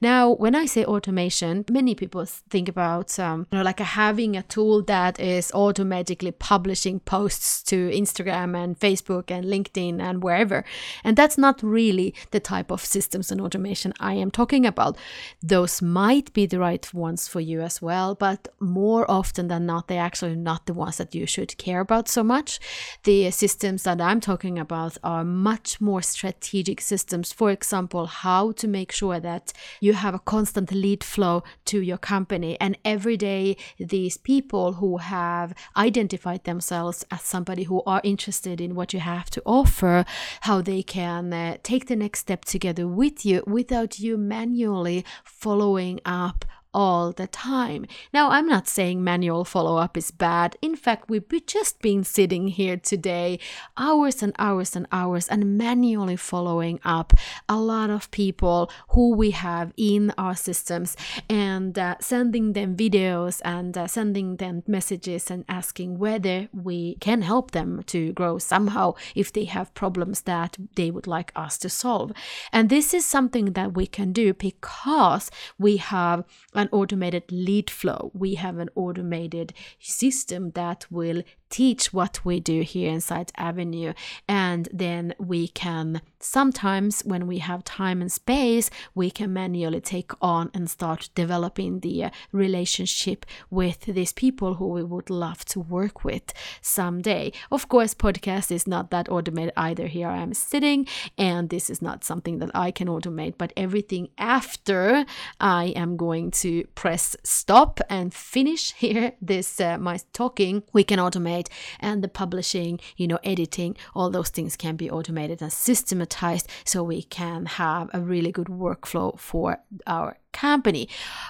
Now, 0.00 0.32
when 0.32 0.54
I 0.54 0.66
say 0.66 0.84
automation, 0.84 1.64
many 1.70 1.94
people 1.94 2.24
think 2.26 2.68
about, 2.68 3.18
um, 3.18 3.46
you 3.52 3.58
know, 3.58 3.64
like 3.64 3.78
having 3.78 4.36
a 4.36 4.42
tool 4.42 4.82
that 4.84 5.20
is 5.20 5.52
automatically 5.52 6.32
publishing 6.32 7.00
posts 7.00 7.62
to 7.64 7.76
Instagram 7.90 8.56
and 8.56 8.78
Facebook 8.78 9.30
and 9.30 9.44
LinkedIn 9.44 10.00
and 10.00 10.22
wherever. 10.24 10.64
And 11.04 11.16
that's 11.16 11.38
not 11.38 11.62
really 11.62 12.14
the 12.32 12.40
type 12.40 12.72
of 12.72 12.84
systems 12.84 13.30
and 13.30 13.40
automation 13.40 13.92
I 14.00 14.14
am 14.14 14.30
talking 14.30 14.66
about. 14.66 14.96
Those 15.42 15.80
might 15.82 16.32
be 16.32 16.46
the 16.46 16.58
right 16.58 16.94
ones 16.94 17.28
for 17.28 17.40
you 17.40 17.60
as 17.60 17.80
well, 17.80 18.14
but 18.14 18.48
more 18.58 19.08
often 19.08 19.48
than 19.48 19.66
not, 19.66 19.86
they're 19.86 20.02
actually 20.02 20.36
not 20.36 20.66
the 20.66 20.74
ones 20.74 20.96
that 20.96 21.14
you 21.14 21.26
should 21.26 21.56
care 21.58 21.80
about 21.80 22.08
so 22.08 22.24
much. 22.24 22.58
The 23.04 23.30
systems 23.30 23.82
that 23.84 24.00
I'm 24.00 24.20
talking 24.20 24.58
about 24.58 24.98
are 25.04 25.24
much 25.24 25.80
more 25.80 26.02
strategic 26.40 26.80
systems. 26.80 27.32
For 27.32 27.50
example, 27.50 28.06
how 28.06 28.52
to 28.52 28.66
make 28.66 28.92
sure 28.92 29.20
that 29.20 29.52
you 29.80 29.92
have 29.92 30.14
a 30.14 30.18
constant 30.18 30.72
lead 30.72 31.04
flow 31.04 31.42
to 31.66 31.80
your 31.80 31.98
company, 31.98 32.56
and 32.60 32.78
every 32.84 33.16
day 33.16 33.56
these 33.78 34.16
people 34.16 34.74
who 34.74 34.96
have 34.96 35.54
identified 35.76 36.44
themselves 36.44 37.04
as 37.10 37.22
somebody 37.22 37.64
who 37.64 37.82
are 37.84 38.00
interested 38.04 38.60
in 38.60 38.74
what 38.74 38.94
you 38.94 39.00
have 39.00 39.28
to 39.30 39.42
offer, 39.44 40.04
how 40.42 40.62
they 40.62 40.82
can 40.82 41.32
uh, 41.32 41.56
take 41.62 41.86
the 41.86 41.96
next 41.96 42.20
step 42.20 42.44
together 42.44 42.86
with 42.88 43.26
you 43.26 43.42
without 43.46 43.98
you 43.98 44.16
manually 44.16 45.04
following 45.24 46.00
up 46.04 46.44
all 46.72 47.12
the 47.12 47.26
time. 47.26 47.86
Now, 48.12 48.30
I'm 48.30 48.46
not 48.46 48.68
saying 48.68 49.02
manual 49.02 49.44
follow 49.44 49.76
up 49.76 49.96
is 49.96 50.10
bad. 50.10 50.56
In 50.62 50.76
fact, 50.76 51.08
we've 51.08 51.24
just 51.46 51.80
been 51.80 52.04
sitting 52.04 52.48
here 52.48 52.76
today, 52.76 53.38
hours 53.76 54.22
and 54.22 54.34
hours 54.38 54.76
and 54.76 54.86
hours, 54.92 55.28
and 55.28 55.58
manually 55.58 56.16
following 56.16 56.80
up 56.84 57.12
a 57.48 57.58
lot 57.58 57.90
of 57.90 58.10
people 58.10 58.70
who 58.90 59.14
we 59.14 59.30
have 59.30 59.72
in 59.76 60.12
our 60.16 60.36
systems 60.36 60.96
and 61.28 61.78
uh, 61.78 61.96
sending 62.00 62.52
them 62.52 62.76
videos 62.76 63.40
and 63.44 63.76
uh, 63.76 63.86
sending 63.86 64.36
them 64.36 64.62
messages 64.66 65.30
and 65.30 65.44
asking 65.48 65.98
whether 65.98 66.48
we 66.52 66.94
can 66.96 67.22
help 67.22 67.50
them 67.50 67.82
to 67.84 68.12
grow 68.12 68.38
somehow 68.38 68.94
if 69.14 69.32
they 69.32 69.44
have 69.44 69.74
problems 69.74 70.22
that 70.22 70.56
they 70.76 70.90
would 70.90 71.06
like 71.06 71.32
us 71.34 71.58
to 71.58 71.68
solve. 71.68 72.12
And 72.52 72.68
this 72.68 72.94
is 72.94 73.04
something 73.04 73.52
that 73.52 73.74
we 73.74 73.86
can 73.86 74.12
do 74.12 74.34
because 74.34 75.30
we 75.58 75.78
have 75.78 76.24
an 76.60 76.68
automated 76.72 77.24
lead 77.32 77.70
flow. 77.70 78.10
We 78.14 78.34
have 78.34 78.58
an 78.58 78.68
automated 78.74 79.52
system 79.78 80.50
that 80.52 80.86
will 80.90 81.22
teach 81.50 81.92
what 81.92 82.24
we 82.24 82.40
do 82.40 82.62
here 82.62 82.90
inside 82.90 83.32
Avenue. 83.36 83.92
And 84.28 84.68
then 84.72 85.14
we 85.18 85.48
can 85.48 86.00
sometimes, 86.20 87.02
when 87.02 87.26
we 87.26 87.38
have 87.38 87.64
time 87.64 88.00
and 88.00 88.12
space, 88.12 88.70
we 88.94 89.10
can 89.10 89.32
manually 89.32 89.80
take 89.80 90.12
on 90.22 90.50
and 90.54 90.70
start 90.70 91.10
developing 91.14 91.80
the 91.80 92.04
uh, 92.04 92.10
relationship 92.32 93.26
with 93.50 93.80
these 93.86 94.12
people 94.12 94.54
who 94.54 94.68
we 94.68 94.82
would 94.82 95.10
love 95.10 95.44
to 95.46 95.60
work 95.60 96.04
with 96.04 96.32
someday. 96.60 97.32
Of 97.50 97.68
course, 97.68 97.94
podcast 97.94 98.52
is 98.52 98.66
not 98.66 98.90
that 98.90 99.10
automated 99.10 99.52
either. 99.56 99.86
Here 99.86 100.08
I 100.08 100.18
am 100.18 100.34
sitting, 100.34 100.86
and 101.18 101.48
this 101.48 101.70
is 101.70 101.82
not 101.82 102.04
something 102.04 102.38
that 102.38 102.50
I 102.54 102.70
can 102.70 102.88
automate, 102.88 103.34
but 103.38 103.52
everything 103.56 104.08
after 104.18 105.04
I 105.40 105.66
am 105.76 105.96
going 105.96 106.30
to 106.42 106.64
press 106.74 107.16
stop 107.24 107.80
and 107.88 108.14
finish 108.14 108.72
here 108.84 109.12
this 109.20 109.60
uh, 109.60 109.78
my 109.78 109.98
talking, 110.12 110.62
we 110.72 110.84
can 110.84 110.98
automate 110.98 111.39
and 111.78 112.02
the 112.02 112.08
publishing, 112.08 112.80
you 112.96 113.06
know, 113.06 113.18
editing, 113.24 113.76
all 113.94 114.10
those 114.10 114.28
things 114.28 114.56
can 114.56 114.76
be 114.76 114.90
automated 114.90 115.40
and 115.40 115.52
systematized 115.52 116.48
so 116.64 116.82
we 116.82 117.02
can 117.02 117.46
have 117.46 117.88
a 117.92 118.00
really 118.00 118.32
good 118.32 118.48
workflow 118.48 119.18
for 119.18 119.58
our 119.86 120.18
company. 120.32 120.88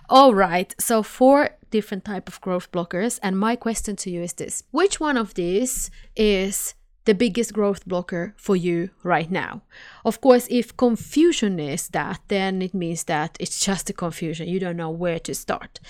All 0.09 0.35
right, 0.35 0.75
so 0.81 1.03
four 1.03 1.51
different 1.71 2.05
type 2.05 2.29
of 2.29 2.41
growth 2.41 2.71
blockers 2.73 3.19
and 3.23 3.39
my 3.39 3.57
question 3.57 3.97
to 3.97 4.11
you 4.11 4.23
is 4.23 4.33
this. 4.35 4.65
Which 4.71 4.99
one 4.99 5.17
of 5.17 5.35
these 5.35 5.91
is 6.17 6.75
the 7.11 7.15
biggest 7.15 7.53
growth 7.53 7.85
blocker 7.89 8.33
for 8.37 8.55
you 8.55 8.89
right 9.03 9.33
now. 9.33 9.63
Of 10.05 10.21
course, 10.21 10.47
if 10.49 10.77
confusion 10.77 11.59
is 11.59 11.89
that, 11.89 12.21
then 12.29 12.63
it 12.63 12.73
means 12.73 13.03
that 13.05 13.37
it's 13.41 13.59
just 13.59 13.91
a 13.91 13.93
confusion. 13.93 14.49
You 14.49 14.61
don't 14.61 14.77
know 14.77 14.91
where 14.91 15.19
to 15.19 15.35
start. 15.35 15.81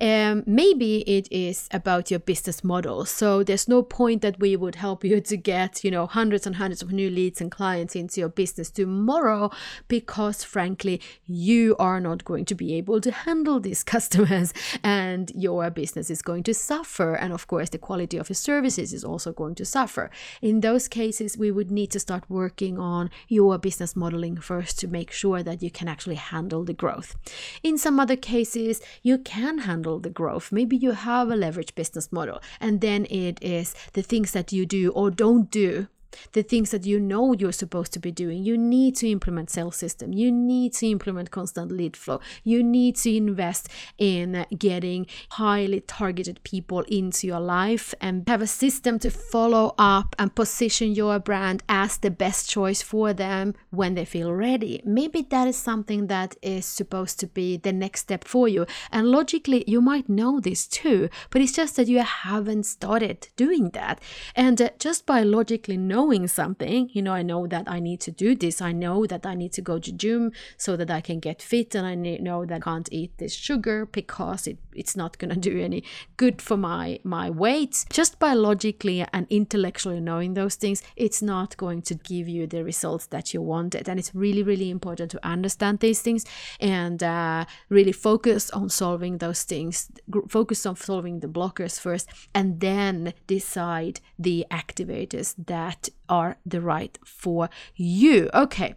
Um, 0.00 0.42
maybe 0.46 1.00
it 1.02 1.28
is 1.30 1.68
about 1.70 2.10
your 2.10 2.18
business 2.20 2.64
model. 2.64 3.04
So 3.04 3.44
there's 3.44 3.68
no 3.68 3.82
point 3.82 4.22
that 4.22 4.40
we 4.40 4.56
would 4.56 4.76
help 4.76 5.04
you 5.04 5.20
to 5.30 5.36
get, 5.36 5.84
you 5.84 5.90
know, 5.90 6.06
hundreds 6.06 6.46
and 6.46 6.56
hundreds 6.56 6.80
of 6.80 6.92
new 6.92 7.10
leads 7.10 7.42
and 7.42 7.50
clients 7.50 7.94
into 7.94 8.20
your 8.20 8.30
business 8.30 8.70
tomorrow 8.70 9.50
because, 9.86 10.42
frankly, 10.42 11.02
you 11.26 11.76
are 11.78 12.00
not 12.00 12.24
going 12.24 12.46
to 12.46 12.54
be 12.54 12.72
able 12.72 13.02
to 13.02 13.12
handle 13.12 13.60
these 13.60 13.82
customers 13.94 14.54
and 14.82 15.30
your 15.34 15.68
business 15.68 16.08
is 16.08 16.22
going 16.22 16.42
to 16.44 16.54
suffer. 16.54 17.12
And 17.12 17.34
of 17.34 17.48
course, 17.48 17.68
the 17.68 17.76
quality 17.76 18.16
of 18.16 18.30
your 18.30 18.34
services 18.34 18.94
is 18.94 19.04
also 19.04 19.30
going 19.30 19.56
to 19.56 19.66
suffer. 19.66 20.10
In 20.40 20.62
those 20.70 20.86
cases, 20.86 21.36
we 21.36 21.50
would 21.50 21.70
need 21.72 21.90
to 21.90 21.98
start 21.98 22.30
working 22.30 22.78
on 22.78 23.10
your 23.26 23.58
business 23.58 23.96
modeling 23.96 24.36
first 24.36 24.78
to 24.78 24.86
make 24.86 25.10
sure 25.10 25.42
that 25.42 25.62
you 25.64 25.70
can 25.70 25.88
actually 25.88 26.14
handle 26.14 26.62
the 26.64 26.72
growth. 26.72 27.16
In 27.64 27.76
some 27.76 27.98
other 27.98 28.14
cases, 28.14 28.80
you 29.02 29.18
can 29.18 29.58
handle 29.58 29.98
the 29.98 30.10
growth. 30.10 30.52
Maybe 30.52 30.76
you 30.76 30.92
have 30.92 31.28
a 31.28 31.34
leverage 31.34 31.74
business 31.74 32.12
model, 32.12 32.40
and 32.60 32.80
then 32.80 33.06
it 33.10 33.42
is 33.42 33.74
the 33.94 34.02
things 34.02 34.30
that 34.30 34.52
you 34.52 34.64
do 34.64 34.90
or 34.92 35.10
don't 35.10 35.50
do 35.50 35.88
the 36.32 36.42
things 36.42 36.70
that 36.70 36.86
you 36.86 37.00
know 37.00 37.32
you're 37.32 37.52
supposed 37.52 37.92
to 37.92 37.98
be 37.98 38.12
doing. 38.12 38.42
You 38.42 38.56
need 38.56 38.96
to 38.96 39.08
implement 39.08 39.50
sales 39.50 39.76
system. 39.76 40.12
You 40.12 40.30
need 40.32 40.72
to 40.74 40.86
implement 40.86 41.30
constant 41.30 41.72
lead 41.72 41.96
flow. 41.96 42.20
You 42.44 42.62
need 42.62 42.96
to 42.96 43.14
invest 43.14 43.68
in 43.98 44.46
getting 44.56 45.06
highly 45.30 45.80
targeted 45.80 46.42
people 46.42 46.80
into 46.88 47.26
your 47.26 47.40
life 47.40 47.94
and 48.00 48.28
have 48.28 48.42
a 48.42 48.46
system 48.46 48.98
to 49.00 49.10
follow 49.10 49.74
up 49.78 50.14
and 50.18 50.34
position 50.34 50.92
your 50.92 51.18
brand 51.18 51.62
as 51.68 51.98
the 51.98 52.10
best 52.10 52.48
choice 52.48 52.82
for 52.82 53.12
them 53.12 53.54
when 53.70 53.94
they 53.94 54.04
feel 54.04 54.32
ready. 54.32 54.82
Maybe 54.84 55.22
that 55.30 55.48
is 55.48 55.56
something 55.56 56.06
that 56.08 56.36
is 56.42 56.66
supposed 56.66 57.20
to 57.20 57.26
be 57.26 57.56
the 57.56 57.72
next 57.72 58.00
step 58.00 58.24
for 58.24 58.48
you. 58.48 58.66
And 58.90 59.08
logically, 59.08 59.64
you 59.66 59.80
might 59.80 60.08
know 60.08 60.40
this 60.40 60.66
too, 60.66 61.08
but 61.30 61.40
it's 61.40 61.52
just 61.52 61.76
that 61.76 61.88
you 61.88 62.00
haven't 62.00 62.64
started 62.64 63.28
doing 63.36 63.70
that. 63.70 64.00
And 64.34 64.60
uh, 64.60 64.70
just 64.78 65.06
by 65.06 65.22
logically 65.22 65.76
knowing 65.76 65.99
knowing 66.00 66.26
something 66.26 66.88
you 66.94 67.02
know 67.02 67.12
i 67.12 67.22
know 67.22 67.46
that 67.46 67.64
i 67.66 67.78
need 67.78 68.00
to 68.00 68.10
do 68.10 68.34
this. 68.34 68.62
I 68.62 68.72
know 68.72 69.06
that 69.06 69.26
i 69.26 69.34
need 69.34 69.52
to 69.58 69.62
go 69.70 69.78
to 69.78 69.92
gym 69.92 70.32
so 70.56 70.70
that 70.76 70.90
i 70.90 71.00
can 71.08 71.18
get 71.20 71.42
fit 71.42 71.74
and 71.74 71.86
i 71.86 71.94
know 71.94 72.40
that 72.46 72.56
i 72.56 72.60
can't 72.68 72.88
eat 72.90 73.12
this 73.18 73.34
sugar 73.34 73.78
because 73.84 74.46
it, 74.46 74.58
it's 74.80 74.96
not 74.96 75.18
going 75.18 75.32
to 75.32 75.38
do 75.50 75.60
any 75.60 75.82
good 76.16 76.40
for 76.42 76.56
my 76.56 76.98
my 77.04 77.28
weight 77.30 77.84
just 77.90 78.18
biologically 78.18 79.04
and 79.12 79.26
intellectually 79.30 80.00
knowing 80.00 80.34
those 80.34 80.56
things 80.56 80.82
it's 80.96 81.22
not 81.22 81.56
going 81.56 81.80
to 81.82 81.94
give 81.94 82.26
you 82.28 82.46
the 82.46 82.64
results 82.64 83.06
that 83.06 83.32
you 83.32 83.40
wanted 83.42 83.88
and 83.88 83.98
it's 84.00 84.14
really 84.14 84.42
really 84.42 84.70
important 84.70 85.10
to 85.10 85.20
understand 85.24 85.78
these 85.80 86.00
things 86.02 86.24
and 86.60 87.02
uh, 87.02 87.44
really 87.68 87.92
focus 87.92 88.50
on 88.50 88.68
solving 88.68 89.18
those 89.18 89.42
things 89.44 89.90
focus 90.28 90.66
on 90.66 90.74
solving 90.76 91.20
the 91.20 91.28
blockers 91.28 91.78
first 91.78 92.08
and 92.34 92.60
then 92.60 93.12
decide 93.26 94.00
the 94.18 94.46
activators 94.50 95.34
that 95.46 95.88
are 96.08 96.36
the 96.44 96.60
right 96.60 96.98
for 97.04 97.48
you. 97.76 98.28
Okay. 98.34 98.74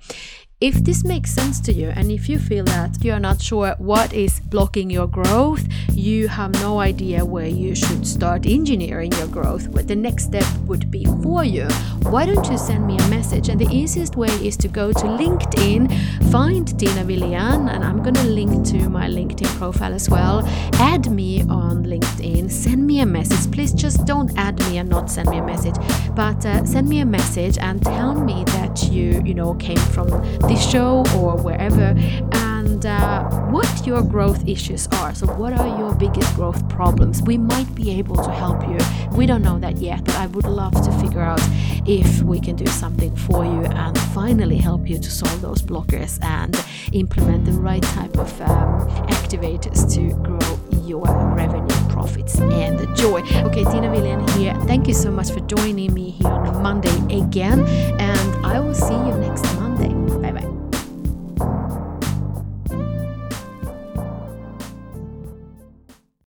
If 0.64 0.76
this 0.76 1.04
makes 1.04 1.30
sense 1.30 1.60
to 1.60 1.74
you, 1.74 1.90
and 1.90 2.10
if 2.10 2.30
you 2.30 2.40
feel 2.40 2.64
that 2.64 3.04
you're 3.04 3.20
not 3.20 3.42
sure 3.42 3.76
what 3.80 4.14
is 4.14 4.40
blocking 4.40 4.90
your 4.90 5.08
growth, 5.08 5.68
you 5.92 6.30
have 6.30 6.54
no 6.62 6.80
idea 6.80 7.26
where 7.26 7.48
you 7.48 7.76
should 7.76 8.08
start 8.08 8.46
engineering 8.46 9.12
your 9.12 9.28
growth, 9.28 9.68
what 9.68 9.90
the 9.90 9.96
next 9.98 10.24
step 10.24 10.46
would 10.66 10.90
be 10.90 11.04
for 11.22 11.44
you, 11.44 11.68
why 12.04 12.26
don't 12.26 12.50
you 12.50 12.58
send 12.58 12.88
me 12.88 12.98
a 12.98 13.08
message? 13.10 13.50
And 13.50 13.60
the 13.60 13.68
easiest 13.76 14.16
way 14.16 14.30
is 14.42 14.56
to 14.58 14.70
go 14.70 14.94
to 14.94 15.06
LinkedIn, 15.06 16.32
find 16.32 16.66
Tiina 16.66 17.04
Wilén, 17.04 17.70
and 17.70 17.84
I'm 17.84 18.02
gonna 18.02 18.24
link 18.24 18.66
to 18.68 18.88
my 18.88 19.10
LinkedIn 19.10 19.54
profile 19.58 19.94
as 19.94 20.10
well. 20.10 20.48
Add 20.76 21.12
me 21.12 21.42
on 21.42 21.84
LinkedIn, 21.84 22.50
send 22.50 22.88
me 22.88 23.02
a 23.02 23.06
message. 23.06 23.52
Please 23.52 23.74
just 23.74 24.06
don't 24.06 24.32
add 24.38 24.58
me 24.70 24.78
and 24.78 24.88
not 24.88 25.12
send 25.12 25.28
me 25.28 25.40
a 25.40 25.46
message, 25.46 25.76
but 26.16 26.46
uh, 26.46 26.66
send 26.66 26.88
me 26.88 27.00
a 27.00 27.06
message 27.06 27.58
and 27.58 27.84
tell 27.84 28.14
me 28.16 28.46
that 28.46 28.84
you, 28.84 29.22
you 29.26 29.34
know, 29.34 29.56
came 29.56 29.84
from 29.92 30.08
this 30.54 30.70
show 30.70 31.04
or 31.18 31.36
wherever. 31.38 31.96
And 32.34 32.86
uh, 32.86 33.30
what 33.50 33.86
your 33.86 34.02
growth 34.02 34.48
issues 34.48 34.88
are. 34.94 35.14
So, 35.16 35.28
what 35.28 35.54
are 35.54 35.68
your 35.80 35.96
biggest 35.96 36.34
growth 36.36 36.68
problems? 36.70 37.22
We 37.22 37.38
might 37.38 37.74
be 37.76 37.92
able 37.92 38.16
to 38.18 38.32
help 38.32 38.62
you. 38.68 38.78
We 39.18 39.26
don't 39.26 39.42
know 39.42 39.60
that 39.60 39.78
yet, 39.78 40.04
but 40.06 40.16
I 40.16 40.28
would 40.28 40.46
love 40.46 40.74
to 40.74 40.92
figure 41.00 41.22
out 41.22 41.42
if 41.86 42.22
we 42.22 42.40
can 42.40 42.56
do 42.56 42.66
something 42.68 43.16
for 43.16 43.44
you 43.44 43.64
and 43.66 43.98
finally 44.14 44.58
help 44.58 44.88
you 44.88 44.98
to 45.00 45.12
solve 45.12 45.42
those 45.42 45.62
blockers 45.62 46.24
and 46.24 46.56
implement 46.94 47.46
the 47.46 47.54
right 47.54 47.84
type 47.84 48.18
of 48.18 48.42
um, 48.42 48.88
activators 49.08 49.92
to 49.96 50.14
grow 50.22 50.60
your 50.86 51.06
revenue, 51.36 51.90
profits, 51.90 52.40
and 52.40 52.80
joy. 52.96 53.22
Okay, 53.48 53.64
Tiina 53.64 53.90
Wilén 53.94 54.30
here. 54.38 54.56
Thank 54.66 54.88
you 54.88 54.94
so 54.94 55.12
much 55.12 55.32
for 55.32 55.40
joining 55.42 55.94
me 55.94 56.12
here 56.12 56.28
on 56.32 56.62
Monday 56.62 56.98
again, 57.18 57.66
and 58.00 58.46
I 58.46 58.60
will 58.60 58.76
see 58.76 58.94
you 58.94 59.16
next 59.18 59.44
bye. 59.44 59.63